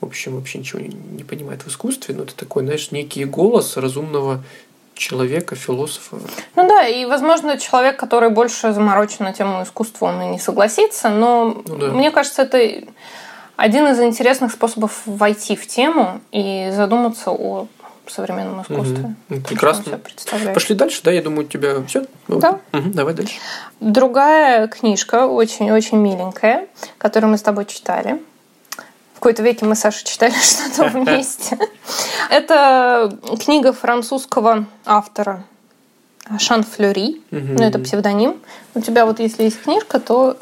в 0.00 0.06
общем, 0.06 0.36
вообще 0.36 0.58
ничего 0.58 0.80
не, 0.80 0.88
не 0.88 1.24
понимает 1.24 1.62
в 1.62 1.68
искусстве, 1.68 2.14
но 2.14 2.22
это 2.22 2.36
такой, 2.36 2.62
знаешь, 2.62 2.92
некий 2.92 3.24
голос 3.24 3.76
разумного 3.76 4.44
человека, 4.94 5.56
философа. 5.56 6.18
Ну 6.54 6.68
да, 6.68 6.86
и, 6.86 7.04
возможно, 7.04 7.58
человек, 7.58 7.96
который 7.98 8.30
больше 8.30 8.72
заморочен 8.72 9.24
на 9.24 9.32
тему 9.32 9.62
искусства, 9.64 10.06
он 10.06 10.22
и 10.22 10.26
не 10.26 10.38
согласится, 10.38 11.08
но 11.08 11.62
ну, 11.66 11.76
да. 11.76 11.88
мне 11.88 12.12
кажется, 12.12 12.42
это 12.42 12.84
один 13.56 13.86
из 13.88 14.00
интересных 14.00 14.52
способов 14.52 15.02
войти 15.06 15.56
в 15.56 15.66
тему 15.66 16.20
и 16.32 16.70
задуматься 16.72 17.30
о 17.30 17.68
современном 18.10 18.62
искусстве. 18.62 19.14
Угу. 19.30 19.40
Прекрасно. 19.42 20.00
Пошли 20.52 20.74
дальше, 20.74 21.00
да? 21.02 21.10
Я 21.10 21.22
думаю, 21.22 21.46
у 21.46 21.48
тебя 21.48 21.82
все. 21.86 22.04
Да. 22.28 22.60
Угу, 22.72 22.90
давай 22.92 23.14
дальше. 23.14 23.34
Другая 23.80 24.68
книжка, 24.68 25.26
очень-очень 25.26 25.98
миленькая, 25.98 26.66
которую 26.98 27.30
мы 27.30 27.38
с 27.38 27.42
тобой 27.42 27.64
читали. 27.64 28.20
В 29.14 29.20
какой-то 29.20 29.42
веке 29.42 29.64
мы, 29.64 29.74
Саша, 29.74 30.04
читали 30.04 30.32
что-то 30.42 30.88
вместе. 30.88 31.58
Это 32.30 33.16
книга 33.42 33.72
французского 33.72 34.66
автора 34.84 35.44
Шан 36.38 36.62
Флюри. 36.62 37.22
Ну, 37.30 37.62
это 37.62 37.78
псевдоним. 37.78 38.40
У 38.74 38.80
тебя 38.80 39.04
вот 39.04 39.20
если 39.20 39.44
есть 39.44 39.62
книжка, 39.62 40.00
то 40.00 40.38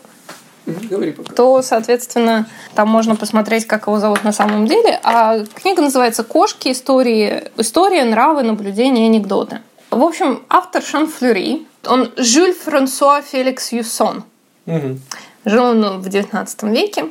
Говори 0.66 1.12
пока. 1.12 1.33
то, 1.35 1.61
соответственно, 1.62 2.47
там 2.75 2.88
можно 2.88 3.16
посмотреть, 3.16 3.66
как 3.66 3.87
его 3.87 3.99
зовут 3.99 4.23
на 4.23 4.33
самом 4.33 4.66
деле. 4.66 4.99
А 5.02 5.45
книга 5.54 5.83
называется 5.83 6.23
«Кошки. 6.23 6.71
Истории, 6.71 7.50
история, 7.57 8.04
нравы, 8.04 8.42
наблюдения, 8.42 9.07
анекдоты». 9.07 9.61
В 9.90 10.02
общем, 10.02 10.42
автор 10.49 10.83
Шан 10.83 11.09
Флюри, 11.09 11.66
он 11.85 12.12
Жюль 12.16 12.54
Франсуа 12.54 13.23
Феликс 13.23 13.73
Юсон. 13.73 14.25
Угу. 14.66 14.99
Жил 15.45 15.64
он 15.64 16.00
в 16.00 16.07
XIX 16.07 16.71
веке. 16.71 17.07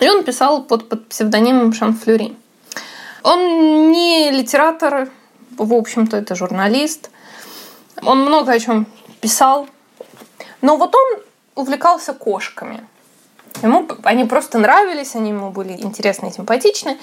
И 0.00 0.08
он 0.08 0.24
писал 0.24 0.62
под, 0.62 0.88
под 0.88 1.08
псевдонимом 1.08 1.72
Шан 1.72 1.94
Флюри. 1.94 2.34
Он 3.22 3.92
не 3.92 4.30
литератор, 4.30 5.10
в 5.56 5.74
общем-то, 5.74 6.16
это 6.16 6.34
журналист. 6.34 7.10
Он 8.02 8.20
много 8.22 8.52
о 8.52 8.58
чем 8.58 8.86
писал. 9.20 9.68
Но 10.62 10.76
вот 10.76 10.94
он 10.94 11.20
увлекался 11.60 12.12
кошками. 12.12 12.86
Ему 13.62 13.86
они 14.04 14.24
просто 14.24 14.58
нравились, 14.58 15.14
они 15.14 15.30
ему 15.30 15.50
были 15.50 15.72
интересны 15.72 16.28
и 16.28 16.32
симпатичны. 16.32 16.98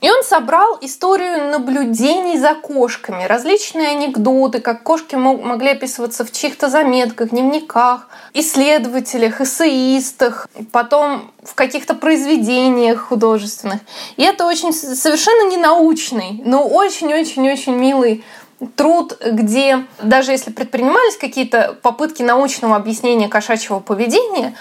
И 0.00 0.10
он 0.10 0.22
собрал 0.22 0.76
историю 0.82 1.50
наблюдений 1.50 2.38
за 2.38 2.54
кошками, 2.54 3.24
различные 3.24 3.88
анекдоты, 3.88 4.60
как 4.60 4.82
кошки 4.82 5.14
могли 5.14 5.70
описываться 5.70 6.26
в 6.26 6.32
чьих-то 6.32 6.68
заметках, 6.68 7.30
дневниках, 7.30 8.08
исследователях, 8.34 9.40
эссеистах, 9.40 10.46
потом 10.72 11.32
в 11.42 11.54
каких-то 11.54 11.94
произведениях 11.94 13.00
художественных. 13.00 13.80
И 14.18 14.24
это 14.24 14.44
очень 14.44 14.74
совершенно 14.74 15.48
не 15.48 15.56
научный, 15.56 16.42
но 16.44 16.68
очень-очень-очень 16.68 17.74
милый 17.74 18.24
труд, 18.68 19.18
где 19.24 19.86
даже 20.02 20.32
если 20.32 20.50
предпринимались 20.50 21.16
какие-то 21.16 21.76
попытки 21.82 22.22
научного 22.22 22.76
объяснения 22.76 23.28
кошачьего 23.28 23.80
поведения, 23.80 24.54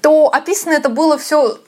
то 0.00 0.28
описано 0.28 0.72
это 0.72 0.88
было 0.88 1.16
все 1.18 1.58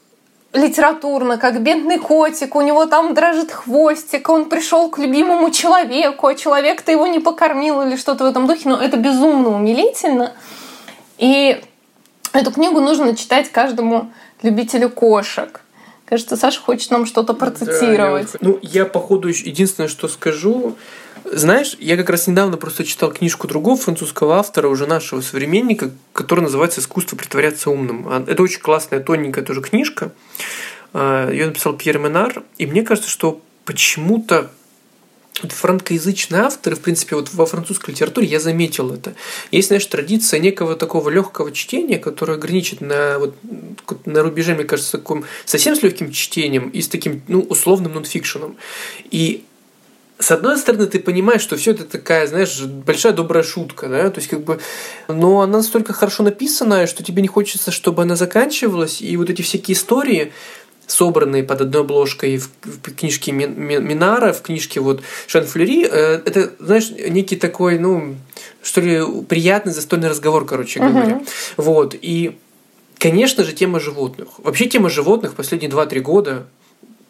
литературно, 0.55 1.37
как 1.37 1.61
бедный 1.61 1.99
котик, 1.99 2.55
у 2.55 2.61
него 2.61 2.87
там 2.87 3.13
дрожит 3.13 3.51
хвостик, 3.51 4.29
он 4.29 4.49
пришел 4.49 4.89
к 4.89 4.99
любимому 4.99 5.51
человеку, 5.51 6.29
а 6.29 6.35
человек-то 6.35 6.93
его 6.93 7.07
не 7.09 7.19
покормил 7.19 7.83
или 7.83 7.97
что-то 7.97 8.25
в 8.25 8.27
этом 8.29 8.47
духе, 8.47 8.69
но 8.69 8.81
это 8.81 8.97
безумно 8.97 9.51
умилительно. 9.51 10.33
И 11.19 11.61
эту 12.33 12.53
книгу 12.53 12.81
нужно 12.81 13.17
читать 13.17 13.51
каждому 13.51 14.13
любителю 14.43 14.91
кошек. 14.91 15.61
Кажется, 16.07 16.37
Саша 16.37 16.61
хочет 16.61 16.91
нам 16.91 17.07
что-то 17.07 17.35
процитировать. 17.35 18.33
Да, 18.33 18.39
я, 18.41 18.49
ну, 18.49 18.59
я, 18.63 18.85
походу, 18.85 19.29
единственное, 19.29 19.89
что 19.89 20.07
скажу, 20.07 20.77
знаешь, 21.25 21.77
я 21.81 21.97
как 21.97 22.11
раз 22.11 22.27
недавно 22.27 22.57
просто 22.57 22.85
читал 22.85 23.11
книжку 23.11 23.49
другого 23.49 23.77
французского 23.77 24.37
автора, 24.37 24.69
уже 24.69 24.87
нашего 24.87 25.21
современника, 25.21 25.91
которая 26.13 26.45
называется 26.45 26.81
«Искусство 26.81 27.17
притворяться 27.17 27.71
умным». 27.71 28.07
А, 28.09 28.25
это 28.27 28.43
очень 28.43 28.61
классная, 28.61 29.01
тоненькая 29.01 29.45
тоже 29.45 29.63
книжка. 29.63 30.13
А, 30.93 31.31
Ее 31.31 31.47
написал 31.47 31.75
Пьер 31.75 31.99
Менар. 31.99 32.43
И 32.59 32.67
мне 32.67 32.83
кажется, 32.83 33.11
что 33.11 33.41
почему-то 33.65 34.51
франкоязычные 35.43 36.43
авторы, 36.43 36.77
в 36.77 36.81
принципе, 36.81 37.17
вот 37.17 37.33
во 37.33 37.47
французской 37.47 37.91
литературе 37.91 38.27
я 38.27 38.39
заметил 38.39 38.93
это. 38.93 39.15
Есть, 39.51 39.69
знаешь, 39.69 39.87
традиция 39.87 40.41
некого 40.41 40.77
такого 40.77 41.11
легкого 41.11 41.51
чтения, 41.53 41.99
которое 41.99 42.39
граничит 42.39 42.81
на, 42.81 43.19
вот, 43.19 43.37
на 44.05 44.23
рубеже, 44.23 44.55
мне 44.55 44.65
кажется, 44.65 44.93
таком, 44.93 45.25
совсем 45.45 45.75
с 45.75 45.83
легким 45.83 46.13
чтением 46.13 46.69
и 46.69 46.81
с 46.81 46.89
таким 46.89 47.23
ну, 47.27 47.41
условным 47.41 47.95
нонфикшеном. 47.95 48.57
И 49.11 49.45
с 50.19 50.31
одной 50.31 50.59
стороны, 50.59 50.87
ты 50.87 51.01
понимаешь, 51.01 51.43
что 51.43 51.57
все 51.57 51.73
это 51.73 51.85
такая, 51.85 52.27
знаешь, 52.27 52.63
большая 52.63 53.13
добрая 53.13 53.43
шутка, 53.43 53.89
да, 53.89 54.11
то 54.11 54.21
есть 54.21 54.31
как 54.31 54.43
бы, 54.45 54.61
но 55.09 55.41
она 55.41 55.59
настолько 55.59 55.93
хорошо 55.93 56.23
написанная, 56.23 56.87
что 56.87 57.03
тебе 57.03 57.21
не 57.21 57.29
хочется, 57.29 57.71
чтобы 57.71 58.03
она 58.03 58.15
заканчивалась, 58.15 59.03
и 59.03 59.17
вот 59.17 59.29
эти 59.29 59.43
всякие 59.43 59.77
истории, 59.77 60.33
собранные 60.87 61.43
под 61.43 61.63
одной 61.63 61.83
обложкой 61.83 62.39
в, 62.39 62.49
книжке 62.97 63.33
Минара, 63.33 64.33
в 64.33 64.43
книжке 64.43 64.81
вот 64.81 65.03
Шан 65.27 65.47
Флери, 65.47 65.87
э, 65.91 66.21
это, 66.25 66.53
знаешь, 66.59 66.91
некий 66.91 67.37
такой, 67.37 67.79
ну, 67.79 68.17
что 68.63 68.81
ли, 68.81 69.01
приятный 69.29 69.73
застольный 69.73 70.09
разговор, 70.09 70.45
короче 70.45 70.81
uh-huh. 70.81 70.93
говоря. 70.93 71.23
Вот, 71.57 71.97
и, 72.01 72.37
конечно 72.99 73.45
же, 73.45 73.53
тема 73.53 73.81
животных. 73.81 74.29
Вообще 74.39 74.67
тема 74.67 74.91
животных 74.91 75.35
последние 75.35 75.71
2-3 75.71 76.01
года 76.01 76.47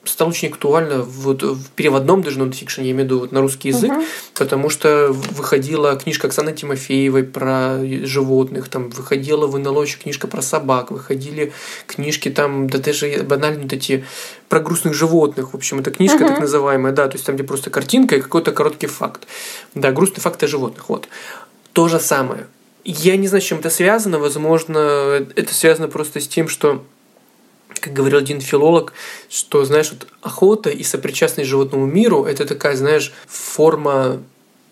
стало 0.04 0.30
очень 0.30 0.48
актуально 0.48 1.02
вот 1.02 1.42
в 1.42 1.70
переводном 1.70 2.22
даже 2.22 2.38
нонфикшене, 2.38 2.88
я 2.88 2.92
имею 2.92 3.04
в 3.04 3.06
виду 3.06 3.20
вот 3.20 3.32
на 3.32 3.40
русский 3.40 3.68
язык, 3.68 3.92
угу. 3.92 4.04
потому 4.34 4.68
что 4.68 5.08
выходила 5.12 5.96
книжка 5.96 6.26
Оксаны 6.26 6.52
Тимофеевой 6.52 7.24
про 7.24 7.78
животных, 8.04 8.68
там 8.68 8.90
выходила 8.90 9.46
в 9.46 9.58
НЛО 9.58 9.82
еще 9.82 9.98
книжка 9.98 10.26
про 10.26 10.42
собак, 10.42 10.90
выходили 10.90 11.52
книжки 11.86 12.30
там, 12.30 12.68
да 12.68 12.78
даже 12.78 13.22
банально 13.22 13.62
вот 13.62 13.72
эти 13.72 14.04
про 14.48 14.60
грустных 14.60 14.94
животных, 14.94 15.52
в 15.52 15.56
общем, 15.56 15.80
это 15.80 15.90
книжка 15.90 16.22
угу. 16.22 16.28
так 16.28 16.40
называемая, 16.40 16.92
да, 16.92 17.08
то 17.08 17.14
есть 17.14 17.26
там, 17.26 17.34
где 17.34 17.44
просто 17.44 17.70
картинка 17.70 18.16
и 18.16 18.20
какой-то 18.20 18.52
короткий 18.52 18.86
факт. 18.86 19.26
Да, 19.74 19.92
грустный 19.92 20.20
факт 20.20 20.42
о 20.42 20.46
животных, 20.46 20.88
вот. 20.88 21.08
То 21.72 21.88
же 21.88 21.98
самое. 21.98 22.46
Я 22.84 23.16
не 23.16 23.28
знаю, 23.28 23.42
с 23.42 23.46
чем 23.46 23.58
это 23.58 23.70
связано, 23.70 24.18
возможно, 24.18 25.26
это 25.34 25.54
связано 25.54 25.88
просто 25.88 26.20
с 26.20 26.28
тем, 26.28 26.48
что 26.48 26.84
как 27.84 27.92
говорил 27.92 28.18
один 28.18 28.40
филолог, 28.40 28.94
что, 29.28 29.64
знаешь, 29.64 29.90
вот 29.92 30.08
охота 30.22 30.70
и 30.70 30.82
сопричастность 30.82 31.50
животному 31.50 31.86
миру– 31.86 32.24
это 32.26 32.46
такая, 32.46 32.76
знаешь, 32.76 33.12
форма 33.26 34.22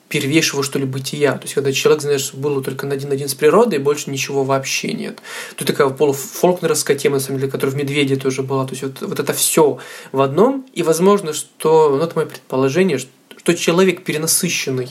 первейшего, 0.09 0.62
что 0.62 0.78
ли, 0.78 0.85
бытия. 0.85 1.33
То 1.33 1.42
есть, 1.42 1.54
когда 1.54 1.73
человек, 1.73 2.02
знаешь, 2.02 2.35
был 2.35 2.62
только 2.62 2.87
на 2.87 2.95
один-один 2.95 3.28
с 3.28 3.35
природой, 3.35 3.78
больше 3.78 4.11
ничего 4.11 4.45
вообще 4.45 4.92
нет. 4.92 5.21
Тут 5.57 5.66
такая 5.66 5.88
полуфолкнеровская 5.88 6.97
тема, 6.97 7.16
на 7.16 7.21
самом 7.21 7.38
деле, 7.38 7.50
которая 7.50 7.75
в 7.75 7.78
«Медведе» 7.78 8.16
тоже 8.16 8.42
была. 8.42 8.64
То 8.66 8.73
есть, 8.73 8.83
вот, 8.83 9.00
вот 9.00 9.21
это 9.21 9.33
все 9.33 9.78
в 10.12 10.21
одном. 10.21 10.66
И, 10.73 10.83
возможно, 10.83 11.33
что, 11.33 11.97
ну, 11.97 12.04
это 12.04 12.12
мое 12.16 12.26
предположение, 12.26 12.99
что 12.99 13.54
человек 13.54 14.04
перенасыщенный 14.04 14.88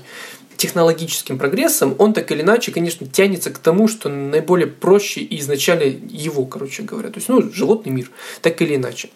технологическим 0.62 1.40
прогрессом, 1.40 1.96
он 1.98 2.14
так 2.14 2.32
или 2.32 2.42
иначе, 2.42 2.72
конечно, 2.72 3.08
тянется 3.08 3.50
к 3.50 3.58
тому, 3.58 3.88
что 3.88 4.10
наиболее 4.10 4.68
проще 4.68 5.22
и 5.22 5.40
изначально 5.40 5.82
его, 5.82 6.46
короче 6.46 6.84
говоря. 6.84 7.10
То 7.10 7.18
есть, 7.18 7.30
ну, 7.30 7.52
животный 7.52 7.92
мир, 7.92 8.12
так 8.44 8.62
или 8.62 8.76
иначе. 8.76 9.10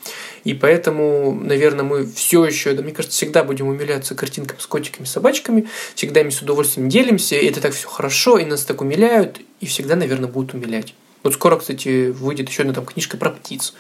И 0.43 0.55
поэтому, 0.55 1.39
наверное, 1.39 1.85
мы 1.85 2.07
все 2.07 2.43
еще, 2.45 2.73
да, 2.73 2.81
мне 2.81 2.93
кажется, 2.93 3.15
всегда 3.15 3.43
будем 3.43 3.67
умиляться 3.67 4.15
картинкам 4.15 4.59
с 4.59 4.65
котиками, 4.65 5.05
собачками, 5.05 5.67
всегда 5.93 6.21
ими 6.21 6.31
с 6.31 6.41
удовольствием 6.41 6.89
делимся, 6.89 7.35
и 7.35 7.45
это 7.45 7.61
так 7.61 7.73
все 7.73 7.87
хорошо, 7.87 8.39
и 8.39 8.45
нас 8.45 8.65
так 8.65 8.81
умиляют, 8.81 9.39
и 9.59 9.67
всегда, 9.67 9.95
наверное, 9.95 10.27
будут 10.27 10.55
умилять. 10.55 10.95
Вот 11.21 11.35
скоро, 11.35 11.57
кстати, 11.57 12.09
выйдет 12.09 12.49
еще 12.49 12.63
одна 12.63 12.73
там 12.73 12.85
книжка 12.85 13.17
про 13.17 13.29
птиц. 13.29 13.75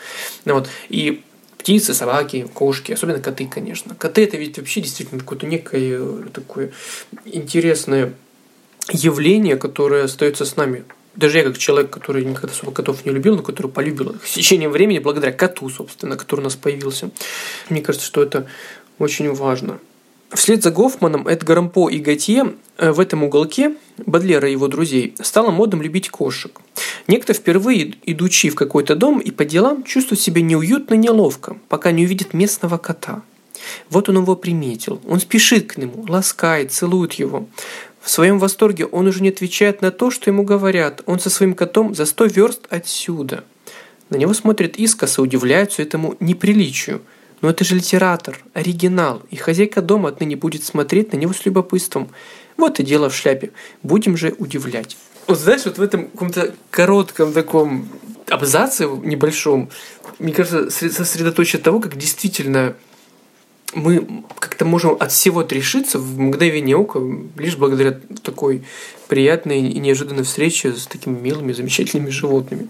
Ну, 0.45 0.53
вот. 0.53 0.69
И 0.89 1.23
птицы, 1.65 1.95
собаки, 1.95 2.47
кошки, 2.53 2.91
особенно 2.91 3.19
коты, 3.19 3.47
конечно. 3.47 3.95
Коты 3.95 4.23
это 4.23 4.37
ведь 4.37 4.59
вообще 4.59 4.81
действительно 4.81 5.19
какое-то 5.19 5.47
некое 5.47 5.99
такое 6.31 6.71
интересное 7.25 8.13
явление, 8.91 9.55
которое 9.55 10.03
остается 10.03 10.45
с 10.45 10.57
нами. 10.57 10.85
Даже 11.15 11.39
я, 11.39 11.43
как 11.43 11.57
человек, 11.57 11.89
который 11.89 12.23
никогда 12.23 12.53
особо 12.53 12.71
котов 12.71 13.03
не 13.03 13.11
любил, 13.11 13.35
но 13.35 13.41
который 13.41 13.71
полюбил 13.71 14.11
их 14.11 14.27
с 14.27 14.33
течением 14.33 14.69
времени, 14.69 14.99
благодаря 14.99 15.33
коту, 15.33 15.67
собственно, 15.69 16.17
который 16.17 16.41
у 16.41 16.43
нас 16.43 16.55
появился. 16.55 17.09
Мне 17.71 17.81
кажется, 17.81 18.05
что 18.05 18.21
это 18.21 18.47
очень 18.99 19.33
важно. 19.33 19.79
Вслед 20.31 20.63
за 20.63 20.71
Гофманом, 20.71 21.27
Эдгаром 21.27 21.69
По 21.69 21.87
и 21.87 21.99
Готье 21.99 22.55
э, 22.77 22.91
в 22.91 22.99
этом 22.99 23.23
уголке 23.23 23.75
Бадлера 23.97 24.49
и 24.49 24.53
его 24.53 24.67
друзей 24.67 25.15
стало 25.21 25.51
модным 25.51 25.81
любить 25.81 26.09
кошек. 26.09 26.59
Некто 27.07 27.33
впервые, 27.33 27.93
идучи 28.05 28.49
в 28.49 28.55
какой-то 28.55 28.95
дом 28.95 29.19
и 29.19 29.31
по 29.31 29.45
делам, 29.45 29.83
чувствует 29.83 30.19
себя 30.19 30.41
неуютно 30.41 30.95
и 30.95 30.97
неловко, 30.97 31.57
пока 31.69 31.91
не 31.91 32.05
увидит 32.05 32.33
местного 32.33 32.77
кота. 32.77 33.21
Вот 33.89 34.09
он 34.09 34.17
его 34.17 34.35
приметил. 34.35 34.99
Он 35.07 35.19
спешит 35.19 35.67
к 35.67 35.77
нему, 35.77 36.05
ласкает, 36.07 36.71
целует 36.71 37.13
его. 37.13 37.47
В 38.01 38.09
своем 38.09 38.39
восторге 38.39 38.85
он 38.85 39.07
уже 39.07 39.21
не 39.21 39.29
отвечает 39.29 39.81
на 39.81 39.91
то, 39.91 40.11
что 40.11 40.29
ему 40.29 40.43
говорят. 40.43 41.01
Он 41.05 41.19
со 41.19 41.29
своим 41.29 41.53
котом 41.53 41.95
за 41.95 42.05
сто 42.05 42.25
верст 42.25 42.67
отсюда. 42.69 43.43
На 44.09 44.17
него 44.17 44.33
смотрят 44.33 44.75
искоса, 44.75 45.21
удивляются 45.21 45.83
этому 45.83 46.15
неприличию– 46.19 47.01
но 47.41 47.49
это 47.49 47.63
же 47.63 47.75
литератор, 47.75 48.39
оригинал, 48.53 49.21
и 49.29 49.35
хозяйка 49.35 49.81
дома 49.81 50.09
отныне 50.09 50.35
будет 50.35 50.63
смотреть 50.63 51.13
на 51.13 51.17
него 51.17 51.33
с 51.33 51.45
любопытством. 51.45 52.09
Вот 52.57 52.79
и 52.79 52.83
дело 52.83 53.09
в 53.09 53.15
шляпе. 53.15 53.51
Будем 53.83 54.17
же 54.17 54.33
удивлять. 54.37 54.97
Вот 55.27 55.39
знаешь, 55.39 55.65
вот 55.65 55.77
в 55.77 55.81
этом 55.81 56.07
каком-то 56.07 56.53
коротком 56.69 57.33
таком 57.33 57.89
абзаце 58.29 58.85
небольшом, 58.85 59.69
мне 60.19 60.33
кажется, 60.33 60.69
сосредоточие 60.69 61.61
того, 61.61 61.79
как 61.79 61.97
действительно 61.97 62.75
мы 63.75 64.23
как-то 64.39 64.65
можем 64.65 64.97
от 64.99 65.11
всего 65.11 65.41
отрешиться 65.41 65.99
в 65.99 66.19
мгновение 66.19 66.75
ока, 66.75 66.99
лишь 67.37 67.57
благодаря 67.57 67.99
такой 68.23 68.63
приятной 69.07 69.59
и 69.69 69.79
неожиданной 69.79 70.23
встрече 70.23 70.73
с 70.73 70.87
такими 70.87 71.19
милыми, 71.19 71.53
замечательными 71.53 72.09
животными. 72.09 72.69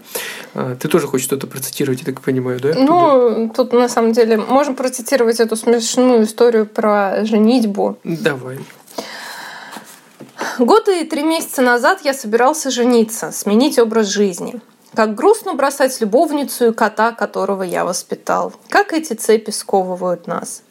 А, 0.54 0.76
ты 0.76 0.88
тоже 0.88 1.06
хочешь 1.06 1.26
что-то 1.26 1.46
процитировать, 1.46 2.00
я 2.00 2.04
так 2.04 2.20
понимаю, 2.20 2.60
да? 2.60 2.74
Ну, 2.74 3.50
тут 3.54 3.72
на 3.72 3.88
самом 3.88 4.12
деле 4.12 4.36
можем 4.36 4.74
процитировать 4.74 5.40
эту 5.40 5.56
смешную 5.56 6.24
историю 6.24 6.66
про 6.66 7.24
женитьбу. 7.24 7.98
Давай. 8.04 8.58
Годы 10.58 11.00
и 11.00 11.04
три 11.04 11.22
месяца 11.22 11.62
назад 11.62 12.00
я 12.04 12.12
собирался 12.12 12.70
жениться, 12.70 13.30
сменить 13.32 13.78
образ 13.78 14.08
жизни. 14.08 14.60
Как 14.94 15.14
грустно 15.14 15.54
бросать 15.54 16.00
любовницу 16.00 16.68
и 16.68 16.72
кота, 16.72 17.12
которого 17.12 17.62
я 17.62 17.84
воспитал. 17.84 18.52
Как 18.70 18.92
эти 18.92 19.12
цепи 19.12 19.50
сковывают 19.50 20.26
нас. 20.26 20.62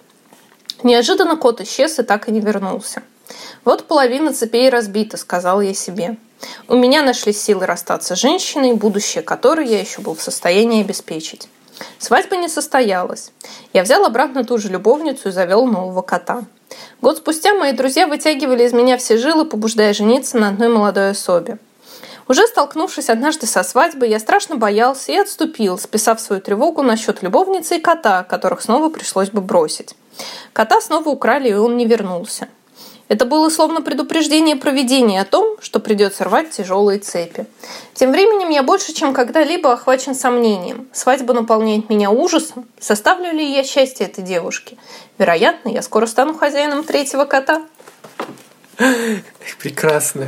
Неожиданно 0.86 1.36
кот 1.36 1.62
исчез 1.62 1.98
и 1.98 2.04
так 2.04 2.30
и 2.30 2.32
не 2.32 2.42
вернулся. 2.42 3.02
«Вот 3.64 3.88
половина 3.88 4.32
цепей 4.36 4.70
разбита»,— 4.70 5.18
сказал 5.18 5.60
я 5.60 5.74
себе. 5.74 6.18
У 6.68 6.76
меня 6.76 7.02
нашлись 7.02 7.42
силы 7.42 7.66
расстаться 7.66 8.16
с 8.16 8.20
женщиной, 8.20 8.74
будущее 8.74 9.24
которой 9.24 9.66
я 9.66 9.80
еще 9.80 10.02
был 10.02 10.14
в 10.14 10.22
состоянии 10.22 10.84
обеспечить. 10.84 11.50
Свадьба 11.98 12.38
не 12.38 12.48
состоялась. 12.48 13.32
Я 13.74 13.82
взял 13.82 14.06
обратно 14.06 14.44
ту 14.44 14.60
же 14.60 14.70
любовницу 14.70 15.30
и 15.30 15.32
завел 15.32 15.66
нового 15.66 16.04
кота. 16.04 16.44
Год 17.02 17.18
спустя 17.18 17.56
мои 17.56 17.72
друзья 17.72 18.06
вытягивали 18.06 18.64
из 18.64 18.72
меня 18.72 18.98
все 18.98 19.18
жилы, 19.18 19.46
побуждая 19.46 19.92
жениться 19.92 20.38
на 20.38 20.50
одной 20.50 20.70
молодой 20.70 21.10
особе. 21.10 21.58
Уже 22.28 22.46
столкнувшись 22.46 23.10
однажды 23.10 23.48
со 23.48 23.64
свадьбой, 23.64 24.10
я 24.10 24.20
страшно 24.20 24.56
боялся 24.56 25.12
и 25.12 25.18
отступил, 25.18 25.80
списав 25.80 26.22
свою 26.22 26.44
тревогу 26.44 26.84
насчет 26.84 27.24
любовницы 27.24 27.78
и 27.78 27.82
кота, 27.82 28.22
которых 28.22 28.62
снова 28.62 28.90
пришлось 28.90 29.32
бы 29.32 29.42
бросить. 29.42 29.96
Кота 30.54 30.82
снова 30.82 31.10
украли, 31.10 31.50
и 31.50 31.54
он 31.54 31.78
не 31.78 31.86
вернулся. 31.86 32.48
Это 33.08 33.26
было 33.26 33.50
словно 33.50 33.82
предупреждение 33.82 34.56
проведения 34.56 35.22
о 35.22 35.26
том, 35.26 35.58
что 35.62 35.80
придется 35.80 36.24
рвать 36.24 36.50
тяжелые 36.50 37.00
цепи. 37.00 37.46
Тем 37.94 38.12
временем 38.12 38.50
я 38.50 38.64
больше, 38.64 38.94
чем 38.94 39.14
когда-либо 39.14 39.72
охвачен 39.72 40.16
сомнением. 40.16 40.88
Свадьба 40.92 41.34
наполняет 41.34 41.90
меня 41.90 42.10
ужасом. 42.10 42.66
Составлю 42.80 43.32
ли 43.32 43.46
я 43.54 43.64
счастье 43.64 44.08
этой 44.08 44.24
девушки? 44.24 44.78
Вероятно, 45.20 45.70
я 45.70 45.84
скоро 45.84 46.08
стану 46.08 46.34
хозяином 46.34 46.84
третьего 46.84 47.26
кота. 47.26 47.62
Прекрасно. 49.60 50.26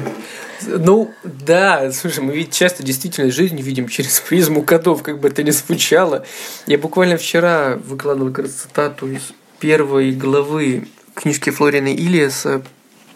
Ну, 0.62 1.12
да, 1.24 1.92
слушай, 1.92 2.24
мы 2.24 2.34
ведь 2.34 2.54
часто 2.54 2.84
действительно 2.84 3.32
жизнь 3.32 3.60
видим 3.60 3.88
через 3.88 4.20
призму 4.20 4.62
котов, 4.62 5.02
как 5.02 5.20
бы 5.20 5.30
это 5.30 5.44
ни 5.44 5.52
звучало. 5.52 6.26
Я 6.68 6.78
буквально 6.78 7.18
вчера 7.18 7.76
выкладывал 7.76 8.34
цитату 8.48 9.12
из 9.12 9.34
первой 9.60 10.12
главы 10.12 10.88
книжки 11.16 11.50
Флорина 11.50 11.94
Ильяса 11.94 12.64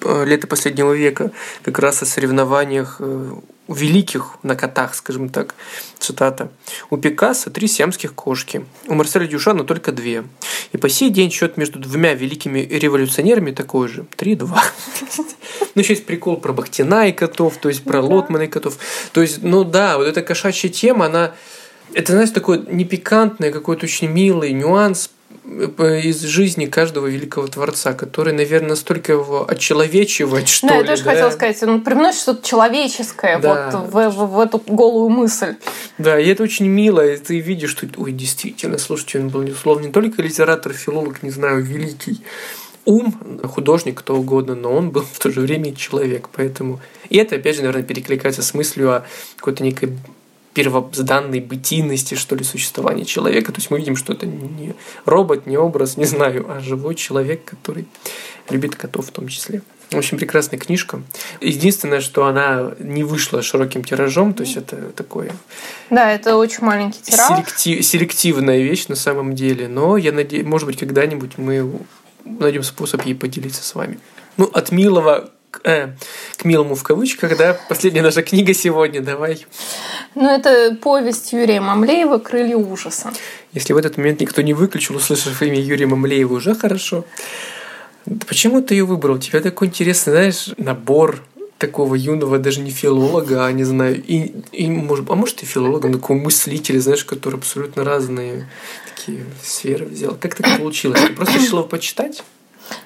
Э, 0.03 0.25
лета 0.25 0.47
последнего 0.47 0.93
века, 0.93 1.31
как 1.63 1.77
раз 1.79 2.01
о 2.01 2.05
соревнованиях 2.05 2.97
э, 2.99 3.33
великих 3.67 4.37
на 4.41 4.55
котах, 4.55 4.95
скажем 4.95 5.29
так, 5.29 5.53
цитата. 5.99 6.49
У 6.89 6.97
Пикассо 6.97 7.51
три 7.51 7.67
сиамских 7.67 8.15
кошки, 8.15 8.65
у 8.87 8.95
Марселя 8.95 9.27
Дюшана 9.27 9.63
только 9.63 9.91
две. 9.91 10.23
И 10.71 10.77
по 10.77 10.89
сей 10.89 11.11
день 11.11 11.29
счет 11.29 11.55
между 11.57 11.77
двумя 11.77 12.13
великими 12.15 12.59
революционерами 12.59 13.51
такой 13.51 13.87
же. 13.87 14.05
Три-два. 14.15 14.63
Ну, 15.73 15.81
еще 15.83 15.93
есть 15.93 16.05
прикол 16.05 16.35
про 16.35 16.51
Бахтина 16.51 17.07
и 17.07 17.13
котов, 17.13 17.55
то 17.55 17.69
есть 17.69 17.85
про 17.85 18.01
Лотмана 18.01 18.43
и 18.43 18.47
котов. 18.47 18.77
То 19.13 19.21
есть, 19.21 19.41
ну 19.41 19.63
да, 19.63 19.97
вот 19.97 20.05
эта 20.05 20.21
кошачья 20.21 20.67
тема, 20.67 21.05
она 21.05 21.33
это, 21.93 22.11
знаешь, 22.11 22.31
такой 22.31 22.65
непикантный, 22.67 23.53
какой-то 23.53 23.85
очень 23.85 24.09
милый 24.09 24.51
нюанс 24.51 25.09
из 25.45 26.21
жизни 26.21 26.65
каждого 26.65 27.07
великого 27.07 27.47
творца, 27.47 27.93
который, 27.93 28.33
наверное, 28.33 28.69
настолько 28.69 29.13
его 29.13 29.45
очеловечивает, 29.49 30.47
что 30.47 30.67
да, 30.67 30.75
ли. 30.75 30.81
я 30.81 30.87
тоже 30.87 31.03
да? 31.03 31.11
хотела 31.11 31.29
сказать, 31.31 31.63
он 31.63 31.81
привносит 31.81 32.21
что-то 32.21 32.47
человеческое 32.47 33.39
да. 33.39 33.71
вот 33.71 33.91
в, 33.91 34.09
в, 34.09 34.25
в 34.35 34.39
эту 34.39 34.61
голую 34.67 35.09
мысль. 35.09 35.55
Да, 35.97 36.19
и 36.19 36.27
это 36.27 36.43
очень 36.43 36.67
мило, 36.67 37.05
и 37.05 37.17
ты 37.17 37.39
видишь, 37.39 37.71
что, 37.71 37.87
ой, 37.97 38.11
действительно, 38.11 38.77
слушайте, 38.77 39.19
он 39.19 39.29
был, 39.29 39.41
условно, 39.41 39.85
не 39.85 39.91
только 39.91 40.21
литератор, 40.21 40.73
филолог, 40.73 41.23
не 41.23 41.31
знаю, 41.31 41.63
великий, 41.63 42.21
ум, 42.85 43.39
художник, 43.43 43.99
кто 43.99 44.15
угодно, 44.15 44.55
но 44.55 44.73
он 44.73 44.91
был 44.91 45.03
в 45.03 45.19
то 45.19 45.31
же 45.31 45.41
время 45.41 45.75
человек, 45.75 46.29
поэтому... 46.31 46.79
И 47.09 47.17
это, 47.17 47.35
опять 47.35 47.55
же, 47.55 47.61
наверное, 47.61 47.83
перекликается 47.83 48.41
с 48.41 48.53
мыслью 48.53 48.91
о 48.93 49.05
какой-то 49.35 49.63
некой 49.63 49.97
первозданной 50.53 51.39
бытийности, 51.39 52.15
что 52.15 52.35
ли, 52.35 52.43
существования 52.43 53.05
человека. 53.05 53.51
То 53.51 53.59
есть 53.59 53.71
мы 53.71 53.79
видим, 53.79 53.95
что 53.95 54.13
это 54.13 54.25
не 54.25 54.75
робот, 55.05 55.45
не 55.45 55.57
образ, 55.57 55.97
не 55.97 56.05
знаю, 56.05 56.45
а 56.49 56.59
живой 56.59 56.95
человек, 56.95 57.45
который 57.45 57.85
любит 58.49 58.75
котов 58.75 59.07
в 59.07 59.11
том 59.11 59.27
числе. 59.27 59.61
В 59.91 59.97
общем, 59.97 60.17
прекрасная 60.17 60.57
книжка. 60.57 61.01
Единственное, 61.41 61.99
что 61.99 62.25
она 62.25 62.73
не 62.79 63.03
вышла 63.03 63.41
широким 63.41 63.83
тиражом, 63.83 64.33
то 64.33 64.43
есть 64.43 64.55
это 64.55 64.77
такое... 64.91 65.33
Да, 65.89 66.11
это 66.11 66.37
очень 66.37 66.63
маленький 66.63 67.01
тираж. 67.01 67.27
Селектив, 67.27 67.85
селективная 67.85 68.61
вещь 68.61 68.87
на 68.87 68.95
самом 68.95 69.35
деле, 69.35 69.67
но 69.67 69.97
я 69.97 70.13
надеюсь, 70.13 70.45
может 70.45 70.65
быть, 70.65 70.79
когда-нибудь 70.79 71.37
мы 71.37 71.69
найдем 72.23 72.63
способ 72.63 73.05
ей 73.05 73.15
поделиться 73.15 73.63
с 73.63 73.75
вами. 73.75 73.99
Ну, 74.37 74.45
от 74.45 74.71
милого 74.71 75.29
к, 75.51 75.61
э, 75.65 75.89
к 76.37 76.45
милому 76.45 76.75
в 76.75 76.83
кавычках, 76.83 77.37
да, 77.37 77.57
последняя 77.69 78.01
наша 78.01 78.23
книга 78.23 78.53
сегодня, 78.53 79.01
давай. 79.01 79.45
Ну, 80.15 80.29
это 80.29 80.75
повесть 80.81 81.33
Юрия 81.33 81.61
Мамлеева 81.61 82.17
«Крылья 82.17 82.55
ужаса». 82.55 83.11
Если 83.53 83.73
в 83.73 83.77
этот 83.77 83.97
момент 83.97 84.21
никто 84.21 84.41
не 84.41 84.53
выключил, 84.53 84.95
услышав 84.95 85.41
имя 85.41 85.59
Юрия 85.59 85.85
Мамлеева, 85.85 86.33
уже 86.33 86.55
хорошо. 86.55 87.05
Почему 88.27 88.61
ты 88.61 88.75
ее 88.75 88.85
выбрал? 88.85 89.15
У 89.15 89.19
тебя 89.19 89.41
такой 89.41 89.67
интересный, 89.67 90.11
знаешь, 90.11 90.49
набор 90.57 91.21
такого 91.57 91.93
юного, 91.93 92.39
даже 92.39 92.61
не 92.61 92.71
филолога, 92.71 93.45
а 93.45 93.51
не 93.51 93.63
знаю, 93.63 94.01
и, 94.03 94.33
и 94.51 94.67
может, 94.67 95.07
а 95.11 95.15
может 95.15 95.43
и 95.43 95.45
филолога, 95.45 95.89
но 95.89 95.99
такого 95.99 96.17
мыслителя, 96.17 96.79
знаешь, 96.79 97.05
который 97.05 97.35
абсолютно 97.35 97.83
разные 97.83 98.49
такие 98.95 99.25
сферы 99.43 99.85
взял. 99.85 100.15
Как 100.19 100.33
так 100.33 100.57
получилось? 100.57 101.01
Ты 101.01 101.13
просто 101.13 101.37
решила 101.37 101.61
почитать? 101.61 102.23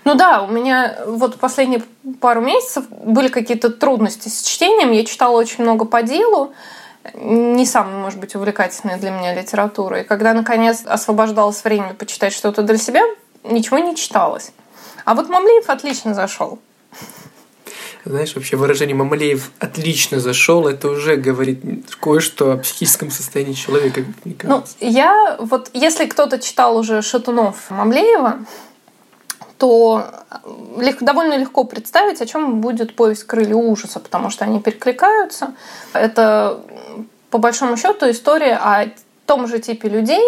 Ну 0.04 0.16
да, 0.16 0.44
у 0.44 0.48
меня 0.48 0.98
вот 1.06 1.38
последние 1.40 1.84
пару 2.20 2.42
месяцев 2.42 2.86
были 2.90 3.28
какие-то 3.28 3.70
трудности 3.70 4.30
с 4.30 4.42
чтением. 4.42 4.92
Я 4.92 5.06
читала 5.06 5.38
очень 5.38 5.64
много 5.64 5.86
по 5.86 6.04
делу, 6.04 6.54
не 7.14 7.66
самая, 7.66 7.98
может 7.98 8.20
быть, 8.20 8.36
увлекательная 8.36 8.98
для 8.98 9.12
меня 9.12 9.34
литература. 9.34 10.02
И 10.02 10.04
когда, 10.04 10.34
наконец, 10.34 10.84
освобождалось 10.86 11.64
время 11.64 11.94
почитать 11.94 12.34
что-то 12.34 12.64
для 12.64 12.78
себя, 12.78 13.02
ничего 13.44 13.78
не 13.78 13.96
читалось. 13.96 14.52
А 15.06 15.14
вот 15.14 15.30
Мамлеев 15.30 15.70
отлично 15.70 16.14
зашел. 16.14 16.60
Знаешь, 18.06 18.36
вообще 18.36 18.56
выражение 18.56 18.96
Мамлеев 18.96 19.52
отлично 19.60 20.20
зашел, 20.20 20.68
это 20.68 20.90
уже 20.90 21.16
говорит 21.16 21.62
кое-что 22.00 22.52
о 22.52 22.58
психическом 22.58 23.10
состоянии 23.10 23.54
человека, 23.54 24.04
мне 24.24 24.36
кажется. 24.36 24.76
Ну, 24.80 24.88
я 24.88 25.36
вот, 25.40 25.72
если 25.74 26.06
кто-то 26.06 26.38
читал 26.40 26.78
уже 26.78 27.02
Шатунов 27.02 27.70
Мамлеева, 27.72 28.46
то 29.58 30.10
довольно 31.02 31.38
легко 31.38 31.64
представить, 31.64 32.22
о 32.22 32.26
чем 32.26 32.62
будет 32.62 32.96
повесть 32.96 33.24
«Крылья 33.24 33.56
ужаса», 33.56 34.00
потому 34.00 34.30
что 34.30 34.46
они 34.46 34.60
перекликаются. 34.60 35.54
Это, 35.94 36.60
по 37.30 37.38
большому 37.38 37.78
счету, 37.78 38.10
история 38.10 38.56
о 38.56 38.90
том 39.26 39.48
же 39.48 39.60
типе 39.60 39.90
людей, 39.90 40.24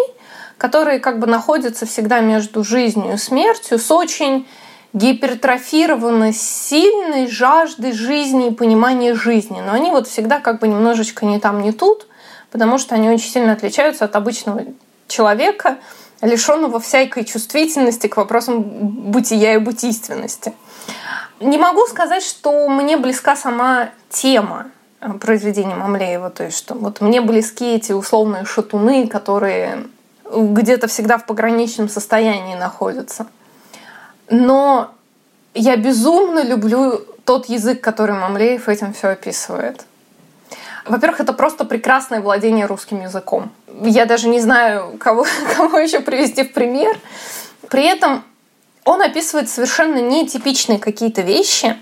которые 0.56 0.98
как 0.98 1.18
бы 1.18 1.26
находятся 1.26 1.86
всегда 1.86 2.20
между 2.20 2.64
жизнью 2.64 3.14
и 3.14 3.18
смертью 3.18 3.78
с 3.78 3.90
очень 3.90 4.48
гипертрофированной, 4.94 6.32
сильной 6.32 7.28
жаждой 7.28 7.92
жизни 7.92 8.48
и 8.48 8.54
понимания 8.54 9.14
жизни. 9.14 9.60
Но 9.64 9.72
они 9.72 9.90
вот 9.90 10.08
всегда 10.08 10.40
как 10.40 10.60
бы 10.60 10.68
немножечко 10.68 11.26
не 11.26 11.38
там, 11.38 11.60
не 11.60 11.72
тут, 11.72 12.06
потому 12.50 12.78
что 12.78 12.94
они 12.94 13.10
очень 13.10 13.30
сильно 13.30 13.52
отличаются 13.52 14.06
от 14.06 14.16
обычного 14.16 14.64
человека– 15.06 15.76
лишенного 16.20 16.80
всякой 16.80 17.24
чувствительности 17.24 18.06
к 18.06 18.16
вопросам 18.16 18.62
бытия 18.62 19.54
и 19.54 19.58
бытийственности. 19.58 20.52
Не 21.40 21.58
могу 21.58 21.86
сказать, 21.86 22.24
что 22.24 22.68
мне 22.68 22.96
близка 22.96 23.36
сама 23.36 23.90
тема 24.10 24.66
э, 25.00 25.12
произведения 25.14 25.76
Мамлеева, 25.76 26.30
то 26.30 26.44
есть 26.44 26.58
что 26.58 26.74
вот 26.74 27.00
мне 27.00 27.20
близки 27.20 27.74
эти 27.74 27.92
условные 27.92 28.44
шатуны, 28.44 29.06
которые 29.06 29.84
где-то 30.30 30.88
всегда 30.88 31.18
в 31.18 31.26
пограничном 31.26 31.88
состоянии 31.88 32.56
находятся. 32.56 33.26
Но 34.28 34.90
я 35.54 35.76
безумно 35.76 36.42
люблю 36.42 37.00
тот 37.24 37.46
язык, 37.46 37.80
который 37.80 38.16
Мамлеев 38.16 38.68
этим 38.68 38.92
все 38.92 39.08
описывает. 39.08 39.84
Во-первых, 40.88 41.20
это 41.20 41.32
просто 41.32 41.64
прекрасное 41.64 42.20
владение 42.20 42.66
русским 42.66 43.02
языком. 43.02 43.50
Я 43.82 44.06
даже 44.06 44.28
не 44.28 44.40
знаю, 44.40 44.96
кого, 44.98 45.26
кого 45.56 45.78
еще 45.78 46.00
привести 46.00 46.42
в 46.42 46.52
пример. 46.52 46.98
При 47.68 47.84
этом 47.84 48.24
он 48.84 49.02
описывает 49.02 49.50
совершенно 49.50 50.00
нетипичные 50.00 50.78
какие-то 50.78 51.20
вещи, 51.20 51.76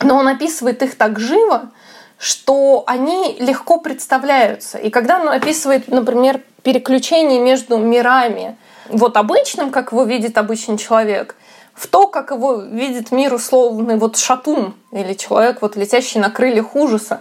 но 0.00 0.16
он 0.16 0.28
описывает 0.28 0.82
их 0.82 0.96
так 0.96 1.18
живо, 1.18 1.70
что 2.18 2.84
они 2.86 3.36
легко 3.38 3.78
представляются. 3.78 4.78
И 4.78 4.90
когда 4.90 5.20
он 5.20 5.28
описывает, 5.28 5.88
например, 5.88 6.40
переключение 6.62 7.40
между 7.40 7.76
мирами, 7.76 8.56
вот 8.88 9.16
обычным, 9.16 9.70
как 9.70 9.92
его 9.92 10.04
видит 10.04 10.38
обычный 10.38 10.78
человек, 10.78 11.36
в 11.74 11.86
то, 11.86 12.08
как 12.08 12.30
его 12.30 12.54
видит 12.54 13.12
мир 13.12 13.34
условный 13.34 13.96
вот 13.96 14.16
шатун 14.16 14.74
или 14.90 15.12
человек, 15.12 15.62
вот 15.62 15.76
летящий 15.76 16.20
на 16.20 16.30
крыльях 16.30 16.74
ужаса, 16.74 17.20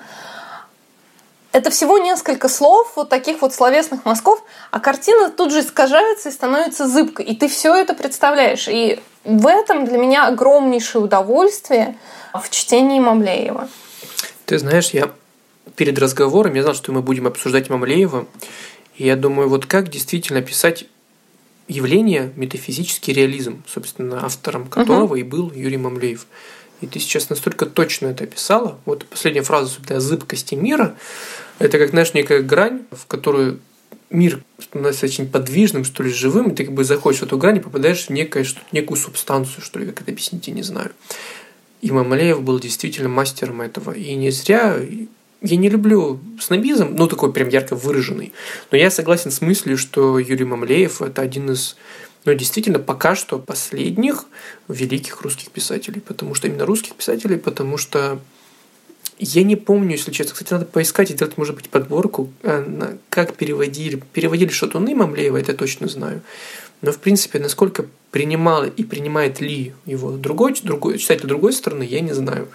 это 1.57 1.71
всего 1.71 1.97
несколько 1.97 2.49
слов, 2.49 2.93
вот 2.95 3.09
таких 3.09 3.41
вот 3.41 3.53
словесных 3.53 4.05
мазков, 4.05 4.43
а 4.71 4.79
картина 4.79 5.29
тут 5.29 5.51
же 5.51 5.61
искажается 5.61 6.29
и 6.29 6.31
становится 6.31 6.87
зыбкой. 6.87 7.25
И 7.25 7.35
ты 7.35 7.47
все 7.47 7.73
это 7.75 7.95
представляешь. 7.95 8.67
И 8.67 8.99
в 9.23 9.47
этом 9.47 9.85
для 9.85 9.97
меня 9.97 10.27
огромнейшее 10.27 11.03
удовольствие 11.03 11.97
в 12.33 12.49
чтении 12.49 12.99
Мамлеева. 12.99 13.67
Ты 14.45 14.59
знаешь, 14.59 14.91
я 14.91 15.11
перед 15.75 15.97
разговором, 15.97 16.53
я 16.53 16.61
знал, 16.61 16.75
что 16.75 16.91
мы 16.91 17.01
будем 17.01 17.25
обсуждать 17.25 17.69
Мамлеева, 17.69 18.27
и 18.95 19.05
я 19.05 19.15
думаю, 19.15 19.49
вот 19.49 19.65
как 19.65 19.89
действительно 19.89 20.41
писать 20.41 20.85
явление 21.67 22.31
метафизический 22.35 23.13
реализм, 23.13 23.63
собственно, 23.67 24.23
автором 24.23 24.67
которого 24.67 25.05
угу. 25.05 25.15
и 25.15 25.23
был 25.23 25.51
Юрий 25.51 25.77
Мамлеев. 25.77 26.27
И 26.81 26.87
ты 26.87 26.99
сейчас 26.99 27.29
настолько 27.29 27.65
точно 27.65 28.07
это 28.07 28.25
описала. 28.25 28.79
Вот 28.85 29.05
последняя 29.05 29.41
фраза, 29.41 29.67
собственно, 29.69 29.97
о 29.97 30.01
зыбкости 30.01 30.55
мира. 30.55 30.95
Это 31.59 31.77
как, 31.77 31.89
знаешь, 31.89 32.13
некая 32.13 32.41
грань, 32.41 32.83
в 32.91 33.05
которую 33.07 33.59
мир 34.09 34.41
становится 34.59 35.05
очень 35.05 35.27
подвижным, 35.27 35.83
что 35.83 36.03
ли, 36.03 36.11
живым, 36.11 36.51
и 36.51 36.55
ты 36.55 36.65
как 36.65 36.73
бы 36.73 36.83
заходишь 36.83 37.19
в 37.19 37.23
эту 37.23 37.37
грань 37.37 37.57
и 37.57 37.61
попадаешь 37.61 38.05
в 38.05 38.09
некое, 38.09 38.43
что 38.43 38.61
некую 38.71 38.97
субстанцию, 38.97 39.63
что 39.63 39.79
ли, 39.79 39.85
как 39.85 40.01
это 40.01 40.11
объяснить, 40.11 40.47
я 40.47 40.53
не 40.53 40.63
знаю. 40.63 40.91
И 41.81 41.91
Мамалеев 41.91 42.41
был 42.41 42.59
действительно 42.59 43.09
мастером 43.09 43.61
этого. 43.61 43.91
И 43.91 44.15
не 44.15 44.31
зря 44.31 44.77
я 45.41 45.55
не 45.55 45.69
люблю 45.69 46.19
снобизм, 46.39 46.95
ну, 46.97 47.07
такой 47.07 47.31
прям 47.31 47.49
ярко 47.49 47.75
выраженный. 47.75 48.33
Но 48.71 48.77
я 48.77 48.89
согласен 48.89 49.29
с 49.29 49.41
мыслью, 49.41 49.77
что 49.77 50.17
Юрий 50.17 50.45
Мамлеев– 50.45 51.01
это 51.01 51.21
один 51.21 51.51
из 51.51 51.75
но 52.25 52.33
действительно 52.33 52.79
пока 52.79 53.15
что 53.15 53.39
последних 53.39 54.25
великих 54.67 55.21
русских 55.21 55.49
писателей, 55.49 56.01
потому 56.01 56.35
что 56.35 56.47
именно 56.47 56.65
русских 56.65 56.93
писателей, 56.93 57.37
потому 57.37 57.77
что 57.77 58.19
Я 59.19 59.43
не 59.43 59.55
помню, 59.55 59.91
если 59.91 60.11
честно. 60.11 60.33
Кстати, 60.33 60.53
надо 60.53 60.65
поискать 60.65 61.09
и 61.09 61.13
сделать, 61.13 61.37
может 61.37 61.55
быть, 61.55 61.69
подборку, 61.69 62.29
а, 62.43 62.95
как 63.09 63.33
переводили. 63.33 64.01
Переводили 64.13 64.49
Шатуны 64.49 64.95
Мамлеева, 64.95 65.37
это 65.37 65.51
я 65.51 65.57
точно 65.57 65.87
знаю. 65.87 66.21
Но, 66.81 66.91
в 66.91 66.99
принципе, 66.99 67.39
насколько 67.39 67.85
принимал 68.11 68.65
и 68.65 68.83
принимает 68.83 69.41
ли 69.41 69.73
его 69.85 70.11
другой, 70.11 70.55
другой 70.63 70.99
читатель 70.99 71.27
другой 71.27 71.53
страны, 71.53 71.83
я 71.83 72.01
не 72.01 72.13
знаю. 72.13 72.47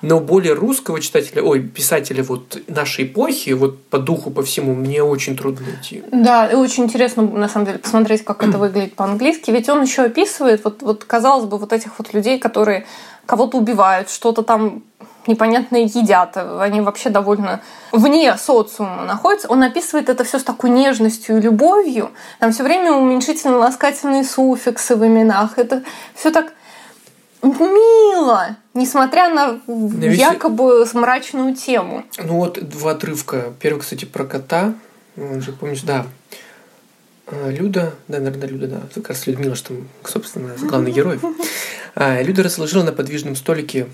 Но 0.00 0.18
более 0.18 0.54
русского 0.54 1.00
читателя, 1.00 1.42
ой, 1.42 1.60
писателя 1.60 2.22
вот 2.22 2.58
нашей 2.68 3.04
эпохи, 3.04 3.50
вот 3.50 3.82
по 3.84 3.98
духу, 3.98 4.30
по 4.30 4.42
всему, 4.42 4.74
мне 4.74 5.02
очень 5.02 5.36
трудно 5.36 5.66
найти. 5.66 6.02
Да, 6.10 6.46
и 6.46 6.54
очень 6.54 6.84
интересно, 6.84 7.22
на 7.22 7.48
самом 7.48 7.66
деле, 7.66 7.78
посмотреть, 7.78 8.24
как 8.24 8.42
это 8.42 8.56
выглядит 8.58 8.94
по-английски. 8.94 9.50
Ведь 9.50 9.68
он 9.68 9.82
еще 9.82 10.02
описывает, 10.02 10.64
вот, 10.64 10.82
вот 10.82 11.04
казалось 11.04 11.44
бы, 11.44 11.58
вот 11.58 11.72
этих 11.72 11.98
вот 11.98 12.14
людей, 12.14 12.38
которые 12.38 12.86
кого-то 13.26 13.58
убивают, 13.58 14.08
что-то 14.08 14.42
там 14.42 14.82
непонятно 15.28 15.76
едят, 15.76 16.36
они 16.36 16.80
вообще 16.80 17.10
довольно 17.10 17.60
вне 17.92 18.36
социума 18.36 19.04
находятся. 19.04 19.48
Он 19.48 19.62
описывает 19.62 20.08
это 20.08 20.24
все 20.24 20.38
с 20.38 20.44
такой 20.44 20.70
нежностью 20.70 21.38
и 21.38 21.40
любовью. 21.40 22.10
Там 22.38 22.52
все 22.52 22.62
время 22.62 22.92
уменьшительно-ласкательные 22.92 24.24
суффиксы 24.24 24.96
в 24.96 25.06
именах. 25.06 25.58
Это 25.58 25.82
все 26.14 26.30
так 26.30 26.52
мило, 27.42 28.56
несмотря 28.74 29.28
на 29.28 29.60
да 29.66 30.06
якобы 30.06 30.86
мрачную 30.94 31.54
тему. 31.54 32.04
Ну 32.18 32.36
вот 32.36 32.58
два 32.68 32.92
отрывка. 32.92 33.52
Первый, 33.60 33.80
кстати, 33.80 34.04
про 34.04 34.24
кота. 34.24 34.74
Он 35.16 35.40
же, 35.40 35.52
помнишь, 35.52 35.82
да, 35.82 36.06
Люда, 37.30 37.94
да, 38.08 38.20
наверное, 38.20 38.48
Люда, 38.48 38.66
да, 38.68 38.82
как 38.94 39.08
раз 39.08 39.26
Людмила, 39.26 39.56
что, 39.56 39.74
собственно, 40.04 40.54
главный 40.60 40.92
герой. 40.92 41.18
А, 41.94 42.22
Люда 42.22 42.42
разложила 42.42 42.84
на 42.84 42.92
подвижном 42.92 43.36
столике 43.36 43.86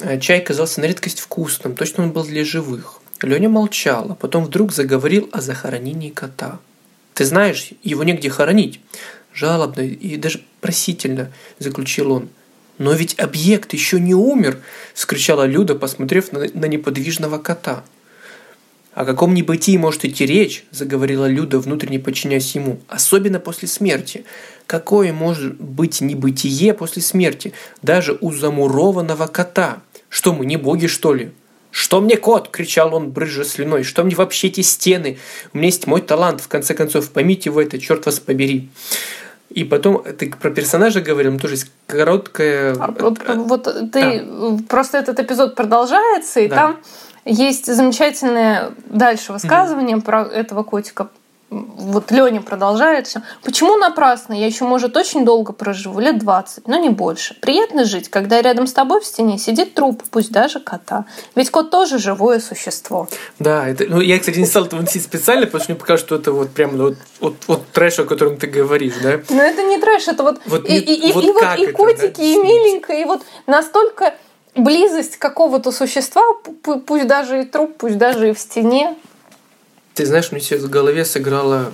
Э, 0.00 0.18
чай 0.20 0.40
казался 0.40 0.80
на 0.80 0.84
редкость 0.86 1.20
вкусным, 1.20 1.74
точно 1.74 2.04
он 2.04 2.12
был 2.12 2.24
для 2.24 2.44
живых. 2.44 3.00
Леня 3.20 3.48
молчал, 3.48 4.12
а 4.12 4.14
потом 4.14 4.44
вдруг 4.44 4.72
заговорил 4.72 5.28
о 5.32 5.40
захоронении 5.40 6.10
кота. 6.10 6.60
«Ты 7.14 7.24
знаешь, 7.24 7.70
его 7.82 8.04
негде 8.04 8.30
хоронить»,– 8.30 8.80
жалобно 9.34 9.80
и 9.80 10.16
даже 10.16 10.42
просительно 10.60 11.32
заключил 11.58 12.12
он. 12.12 12.28
«Но 12.78 12.92
ведь 12.92 13.18
объект 13.18 13.72
еще 13.72 13.98
не 13.98 14.14
умер!»– 14.14 14.60
вскричала 14.94 15.44
Люда, 15.46 15.74
посмотрев 15.74 16.30
на, 16.30 16.46
на 16.54 16.66
неподвижного 16.66 17.38
кота. 17.38 17.84
«О 18.98 19.04
каком 19.04 19.32
небытии 19.32 19.76
может 19.76 20.04
идти 20.04 20.26
речь?»– 20.26 20.64
заговорила 20.72 21.26
Люда, 21.26 21.60
внутренне 21.60 22.00
подчиняясь 22.00 22.56
ему. 22.56 22.80
«Особенно 22.88 23.38
после 23.38 23.68
смерти. 23.68 24.24
Какое 24.66 25.12
может 25.12 25.54
быть 25.54 26.00
небытие 26.00 26.74
после 26.74 27.00
смерти, 27.00 27.52
даже 27.80 28.18
у 28.20 28.32
замурованного 28.32 29.28
кота?» 29.28 29.82
Что 30.08 30.34
мы, 30.34 30.46
не 30.46 30.56
боги, 30.56 30.88
что 30.88 31.14
ли? 31.14 31.30
«Что 31.70 32.00
мне 32.00 32.16
кот?»– 32.16 32.48
кричал 32.50 32.92
он, 32.92 33.10
брызжа 33.12 33.44
слюной. 33.44 33.84
«Что 33.84 34.02
мне 34.02 34.16
вообще 34.16 34.48
эти 34.48 34.62
стены? 34.62 35.18
У 35.52 35.58
меня 35.58 35.66
есть 35.66 35.86
мой 35.86 36.00
талант, 36.00 36.40
в 36.40 36.48
конце 36.48 36.74
концов, 36.74 37.10
поймите 37.10 37.50
вы 37.50 37.62
это, 37.62 37.78
черт 37.78 38.04
вас 38.04 38.18
побери». 38.18 38.68
И 39.50 39.62
потом 39.64 40.02
ты 40.02 40.30
про 40.30 40.50
персонажа 40.50 41.00
говорил, 41.00 41.38
тоже 41.38 41.54
есть 41.54 41.70
короткая... 41.86 42.74
А, 42.78 42.94
вот, 42.98 43.18
вот 43.28 43.64
ты 43.92 44.22
да. 44.22 44.58
просто 44.68 44.98
этот 44.98 45.20
эпизод 45.20 45.54
продолжается, 45.54 46.40
и 46.40 46.48
да. 46.48 46.56
там 46.56 46.80
есть 47.28 47.66
замечательное 47.72 48.72
дальше 48.86 49.32
высказывание 49.32 49.96
mm 49.96 50.02
про 50.02 50.22
этого 50.22 50.62
котика 50.62 51.08
вот 51.50 52.10
Леня 52.10 52.42
продолжает 52.42 53.06
все. 53.06 53.22
Почему 53.42 53.76
напрасно? 53.76 54.34
Я 54.34 54.46
еще, 54.46 54.64
может, 54.64 54.96
очень 54.96 55.24
долго 55.24 55.52
проживу, 55.52 55.98
лет 55.98 56.18
20, 56.18 56.68
но 56.68 56.76
не 56.76 56.90
больше. 56.90 57.34
Приятно 57.40 57.84
жить, 57.84 58.10
когда 58.10 58.42
рядом 58.42 58.66
с 58.66 58.72
тобой 58.72 59.00
в 59.00 59.04
стене 59.06 59.38
сидит 59.38 59.74
труп, 59.74 60.02
пусть 60.10 60.30
даже 60.30 60.60
кота. 60.60 61.06
Ведь 61.34 61.50
кот 61.50 61.70
тоже 61.70 61.98
живое 61.98 62.40
существо. 62.40 63.08
Да, 63.38 63.66
это, 63.66 63.84
ну, 63.88 64.00
я, 64.00 64.18
кстати, 64.18 64.38
не 64.38 64.46
стал 64.46 64.66
это 64.66 64.76
выносить 64.76 65.02
специально, 65.02 65.46
потому 65.46 65.62
что 65.62 65.72
мне 65.72 65.80
показалось, 65.80 66.02
что 66.02 66.16
это 66.16 66.32
вот 66.32 66.50
прям 66.50 66.76
вот, 66.76 66.96
вот, 67.20 67.36
вот 67.46 67.66
трэш, 67.72 68.00
о 68.00 68.04
котором 68.04 68.36
ты 68.36 68.46
говоришь, 68.46 68.94
да? 69.02 69.20
Но 69.30 69.42
это 69.42 69.62
не 69.62 69.78
трэш, 69.78 70.08
это 70.08 70.22
вот, 70.22 70.40
вот 70.44 70.68
и, 70.68 70.76
и, 70.76 71.12
вот 71.12 71.24
и, 71.24 71.28
и, 71.28 71.32
вот 71.32 71.58
и 71.58 71.72
котики, 71.72 72.18
да? 72.18 72.22
и 72.22 72.36
миленько, 72.36 72.92
и 72.92 73.04
вот 73.04 73.22
настолько 73.46 74.14
близость 74.58 75.16
какого-то 75.16 75.72
существа, 75.72 76.22
пусть 76.86 77.06
даже 77.06 77.42
и 77.42 77.44
труп, 77.44 77.76
пусть 77.78 77.98
даже 77.98 78.30
и 78.30 78.32
в 78.32 78.38
стене, 78.38 78.96
ты 79.98 80.06
знаешь, 80.06 80.30
мне 80.30 80.40
в 80.40 80.70
голове 80.70 81.04
сыграла 81.04 81.72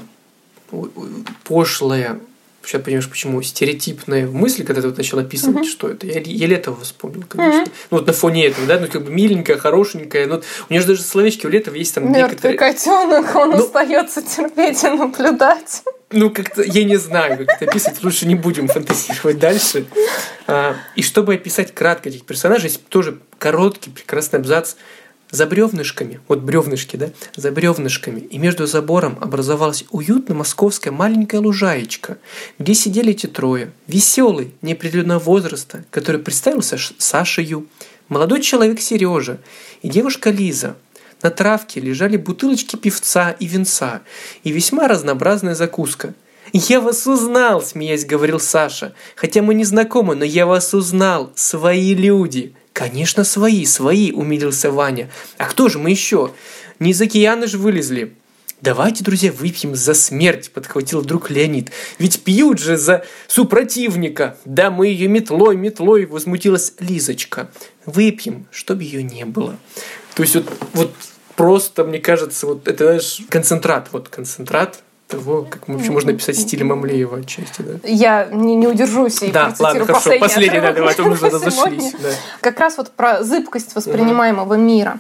пошлая, 1.45 2.19
сейчас 2.65 2.81
понимаешь, 2.81 3.11
почему, 3.11 3.43
стереотипная 3.43 4.27
мысль, 4.27 4.65
когда 4.65 4.81
ты 4.81 4.89
вот 4.89 4.97
начал 4.97 5.19
описывать, 5.19 5.67
mm-hmm. 5.67 5.71
что 5.71 5.91
это. 5.91 6.07
Я, 6.07 6.21
я 6.21 6.47
Летова 6.47 6.81
вспомнил, 6.81 7.25
конечно. 7.29 7.65
Mm-hmm. 7.65 7.73
Ну, 7.91 7.99
вот 7.99 8.07
на 8.07 8.15
фоне 8.15 8.47
этого, 8.47 8.67
да, 8.67 8.81
ну, 8.81 8.87
как 8.89 9.05
бы 9.05 9.11
миленькая, 9.11 9.59
хорошенькая. 9.59 10.27
Ну, 10.27 10.37
у 10.37 10.73
нее 10.73 10.81
же 10.81 10.87
даже 10.87 11.03
словечки 11.03 11.45
у 11.45 11.51
Летова 11.51 11.75
есть 11.75 11.95
там 11.95 12.05
Мертвый 12.05 12.31
некоторые... 12.31 12.59
котенок, 12.59 13.37
он 13.37 13.51
ну, 13.51 13.59
остается 13.59 14.23
терпеть 14.23 14.83
и 14.83 14.89
наблюдать. 14.89 15.83
Ну, 16.17 16.31
как-то, 16.31 16.63
я 16.63 16.85
не 16.85 16.97
знаю, 16.97 17.39
как 17.39 17.57
это 17.61 17.71
описывать, 17.71 18.03
лучше 18.05 18.27
не 18.27 18.37
будем 18.37 18.69
фантазировать 18.69 19.39
дальше. 19.39 19.85
А, 20.47 20.77
и 20.95 21.03
чтобы 21.03 21.35
описать 21.35 21.75
кратко 21.75 22.09
этих 22.09 22.25
персонажей, 22.25 22.69
есть 22.69 22.87
тоже 22.87 23.19
короткий, 23.39 23.91
прекрасный 23.91 24.39
абзац 24.39 24.75
за 25.33 25.47
бревнышками, 25.47 26.21
вот 26.29 26.41
бревнышки, 26.41 26.97
да, 26.97 27.11
за 27.35 27.51
бревнышками, 27.51 28.21
и 28.21 28.39
между 28.39 28.69
забором 28.69 29.19
образовалась 29.21 29.85
уютная 29.91 30.37
московская 30.37 30.93
маленькая 30.93 31.41
лужаечка, 31.41 32.19
где 32.61 32.75
сидели 32.75 33.11
эти 33.11 33.27
трое. 33.27 33.73
Веселый, 33.89 34.55
неопределенного 34.63 35.19
возраста, 35.19 35.85
который 35.91 36.21
представился 36.21 36.79
Сашею, 36.99 37.67
молодой 38.09 38.41
человек 38.41 38.81
Сережа 38.81 39.39
и 39.83 39.89
девушка 39.89 40.31
Лиза. 40.31 40.77
На 41.25 41.31
травке 41.31 41.81
лежали 41.81 42.19
бутылочки 42.19 42.77
певца 42.77 43.31
и 43.31 43.47
венца, 43.47 44.03
и 44.43 44.53
весьма 44.53 44.89
разнообразная 44.89 45.55
закуска. 45.55 46.13
«Я 46.53 46.83
вас 46.83 47.07
узнал!»– 47.07 47.63
смеясь 47.65 48.05
говорил 48.05 48.39
Саша. 48.39 48.95
«Хотя 49.17 49.41
мы 49.41 49.55
не 49.55 49.65
знакомы, 49.65 50.17
но 50.17 50.27
я 50.27 50.45
вас 50.45 50.75
узнал! 50.75 51.33
Свои 51.35 51.95
люди!» 51.95 52.55
«Конечно, 52.75 53.25
свои, 53.25 53.65
свои!»– 53.65 54.13
умилился 54.13 54.71
Ваня. 54.71 55.11
«А 55.39 55.47
кто 55.47 55.71
же 55.71 55.79
мы 55.79 55.91
еще? 55.91 56.33
Не 56.79 56.91
из 56.91 57.01
океана 57.01 57.47
же 57.47 57.57
вылезли!» 57.57 58.13
«Давайте, 58.61 59.03
друзья, 59.03 59.33
выпьем 59.33 59.75
за 59.75 59.95
смерть»,— 59.95 60.51
подхватил 60.55 61.01
друг 61.01 61.31
Леонид. 61.31 61.71
«Ведь 61.99 62.21
пьют 62.23 62.59
же 62.59 62.77
за 62.77 63.07
супротивника!» 63.29 64.37
«Да 64.45 64.71
мы 64.71 64.89
ее 64.89 65.09
метлой, 65.09 65.57
метлой!»— 65.57 66.05
возмутилась 66.07 66.75
Лизочка. 66.81 67.51
«Выпьем, 67.87 68.47
чтобы 68.51 68.83
ее 68.83 69.03
не 69.03 69.25
было». 69.25 69.57
То 70.15 70.23
есть 70.23 70.35
вот, 70.37 70.47
вот 70.75 70.95
просто, 71.37 71.85
мне 71.85 71.99
кажется, 71.99 72.47
вот 72.47 72.69
это, 72.69 72.85
знаешь, 72.85 73.23
концентрат, 73.29 73.89
вот 73.93 74.09
концентрат 74.09 74.81
того, 75.09 75.47
как 75.49 75.69
вообще 75.69 75.91
можно 75.91 76.13
писать 76.13 76.39
стилем 76.39 76.73
Амлеева 76.73 77.19
отчасти, 77.19 77.63
да? 77.63 77.89
Я 77.89 78.27
не, 78.27 78.57
не 78.57 78.67
удержусь 78.67 79.23
и 79.23 79.31
Да, 79.31 79.55
ладно, 79.59 79.87
хорошо, 79.87 80.19
последний, 80.19 80.61
да, 80.61 80.73
давай, 80.73 80.95
мы 80.99 81.11
уже 81.11 81.29
разошлись. 81.29 81.93
Да. 81.93 82.09
Как 82.41 82.59
раз 82.59 82.79
вот 82.79 82.91
про 82.91 83.23
зыбкость 83.23 83.75
воспринимаемого 83.75 84.55
мира. 84.55 84.99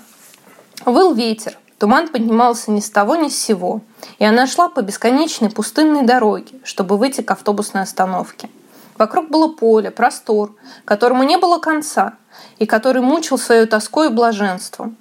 Выл 0.85 1.15
ветер, 1.15 1.57
туман 1.79 2.09
поднимался 2.09 2.71
ни 2.71 2.81
с 2.81 2.91
того, 2.91 3.17
ни 3.17 3.29
с 3.29 3.39
сего, 3.39 3.81
и 4.19 4.25
она 4.25 4.47
шла 4.47 4.69
по 4.69 4.83
бесконечной 4.83 5.51
пустынной 5.51 6.03
дороге, 6.03 6.59
чтобы 6.65 6.99
выйти 6.99 7.23
к 7.23 7.31
автобусной 7.31 7.83
остановке. 7.83 8.51
Вокруг 8.99 9.29
было 9.31 9.49
поле, 9.49 9.91
простор, 9.91 10.55
которому 10.85 11.23
не 11.25 11.39
было 11.39 11.59
конца, 11.59 12.15
и 12.59 12.67
который 12.67 13.03
мучил 13.03 13.39
свою 13.39 13.67
тоской 13.67 14.09
и 14.09 14.11
блаженством. 14.11 14.97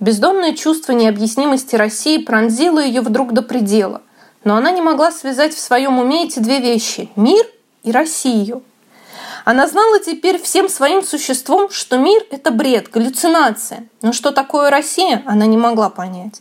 Бездонное 0.00 0.54
чувство 0.54 0.92
необъяснимости 0.92 1.76
России 1.76 2.18
пронзило 2.18 2.78
ее 2.78 3.00
вдруг 3.00 3.32
до 3.32 3.42
предела 3.42 4.02
но 4.44 4.56
она 4.56 4.70
не 4.70 4.80
могла 4.80 5.10
связать 5.10 5.54
в 5.54 5.60
своем 5.60 5.98
уме 5.98 6.24
эти 6.24 6.38
две 6.38 6.60
вещи– 6.60 7.10
мир 7.16 7.44
и 7.82 7.92
Россию. 7.92 8.62
Она 9.44 9.66
знала 9.66 9.98
теперь 10.00 10.40
всем 10.40 10.68
своим 10.68 11.02
существом, 11.02 11.70
что 11.70 11.96
мир– 11.96 12.22
это 12.30 12.50
бред, 12.50 12.90
галлюцинация. 12.90 13.86
Но 14.02 14.12
что 14.12 14.30
такое 14.30 14.70
Россия, 14.70 15.22
она 15.26 15.46
не 15.46 15.56
могла 15.56 15.90
понять. 15.90 16.40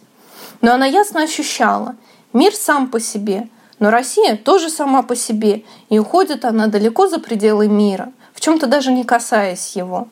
Но 0.62 0.74
она 0.74 0.86
ясно 0.86 1.24
ощущала– 1.24 1.96
мир 2.34 2.54
сам 2.54 2.88
по 2.88 3.00
себе, 3.00 3.50
но 3.80 3.90
Россия 3.90 4.38
тоже 4.38 4.70
сама 4.70 5.04
по 5.04 5.16
себе, 5.16 5.64
и 5.90 6.00
уходит 6.00 6.46
она 6.46 6.68
далеко 6.68 7.08
за 7.08 7.20
пределы 7.20 7.68
мира, 7.68 8.12
в 8.34 8.42
чем-то 8.42 8.68
даже 8.68 8.92
не 8.92 9.04
касаясь 9.04 9.76
его. 9.76 10.08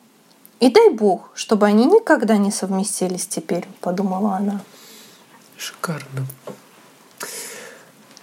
И 0.60 0.70
дай 0.70 0.90
Бог, 0.90 1.30
чтобы 1.34 1.66
они 1.66 1.86
никогда 1.86 2.36
не 2.36 2.50
совместились 2.50 3.26
теперь, 3.26 3.66
подумала 3.80 4.36
она. 4.36 4.62
Шикарно. 5.58 6.26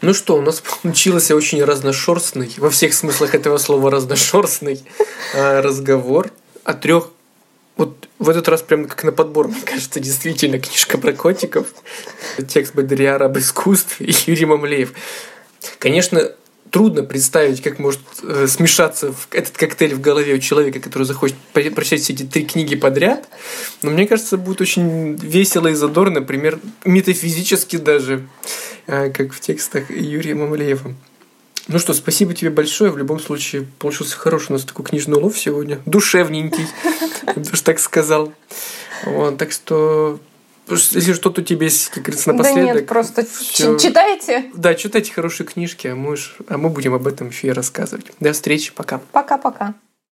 Ну 0.02 0.14
что, 0.14 0.36
у 0.36 0.42
нас 0.42 0.62
получился 0.82 1.36
очень 1.36 1.64
разношерстный, 1.64 2.52
во 2.58 2.70
всех 2.70 2.94
смыслах 2.94 3.36
этого 3.36 3.58
слова 3.58 3.90
разношерстный 3.90 4.84
э, 5.34 5.62
разговор 5.62 6.32
о 6.64 6.74
трех 6.74 7.10
вот 7.76 8.08
в 8.20 8.30
этот 8.30 8.48
раз 8.50 8.62
прям 8.62 8.88
как 8.88 9.04
на 9.04 9.12
подбор, 9.12 9.48
мне 9.48 9.62
кажется, 9.62 10.00
действительно 10.00 10.60
книжка 10.60 10.98
про 10.98 11.14
котиков, 11.14 11.68
текст 12.48 12.76
Бодрияра 12.76 13.26
об 13.26 13.38
искусстве 13.38 14.08
и 14.08 14.16
Юрий 14.28 14.46
Мамлеев. 14.46 14.94
Конечно, 15.80 16.32
трудно 16.74 17.04
представить, 17.04 17.62
как 17.62 17.78
может 17.78 18.02
э, 18.24 18.48
смешаться 18.48 19.14
в 19.14 19.28
этот 19.30 19.56
коктейль 19.56 19.94
в 19.94 20.02
голове 20.02 20.34
у 20.34 20.40
человека, 20.40 20.80
который 20.80 21.04
захочет 21.04 21.38
прочитать 21.54 22.02
все 22.02 22.14
эти 22.14 22.24
три 22.24 22.46
книги 22.46 22.76
подряд. 22.76 23.30
Но 23.84 23.92
мне 23.92 24.08
кажется, 24.08 24.38
будет 24.38 24.60
очень 24.60 25.14
весело 25.18 25.68
и 25.68 25.76
задорно, 25.76 26.22
например, 26.22 26.60
метафизически 26.84 27.76
даже, 27.76 28.28
э, 28.88 29.12
как 29.12 29.34
в 29.34 29.40
текстах 29.40 29.92
Юрия 29.92 30.34
Мамалеева. 30.34 30.96
Ну 31.68 31.78
что, 31.78 31.94
спасибо 31.94 32.34
тебе 32.34 32.50
большое. 32.50 32.90
В 32.90 32.98
любом 32.98 33.20
случае, 33.20 33.68
получился 33.78 34.18
хороший 34.18 34.50
у 34.50 34.54
нас 34.54 34.64
такой 34.64 34.84
книжный 34.86 35.18
улов 35.18 35.38
сегодня. 35.38 35.80
Душевненький, 35.86 36.66
даже 37.36 37.62
так 37.62 37.78
сказал. 37.78 38.34
Так 39.38 39.52
что 39.52 40.20
если 40.70 41.14
что-то 41.14 41.44
тебе 41.44 41.66
есть, 41.68 41.90
как 41.90 42.04
говорится, 42.04 42.32
напоследок. 42.32 42.68
Да 42.68 42.74
нет, 42.74 42.88
просто 42.88 43.26
всё... 43.26 43.78
читайте. 43.78 44.52
Да, 44.54 44.76
читайте 44.76 45.12
хорошие 45.12 45.46
книжки, 45.46 45.88
а 45.88 45.96
мы, 45.96 46.16
а 46.48 46.58
мы 46.58 46.70
будем 46.70 46.94
об 46.94 47.08
этом 47.08 47.30
еще 47.30 47.48
и 47.48 47.52
рассказывать. 47.52 48.08
До 48.20 48.34
встречи, 48.34 48.74
пока. 48.74 49.02
Пока-пока. 49.12 49.76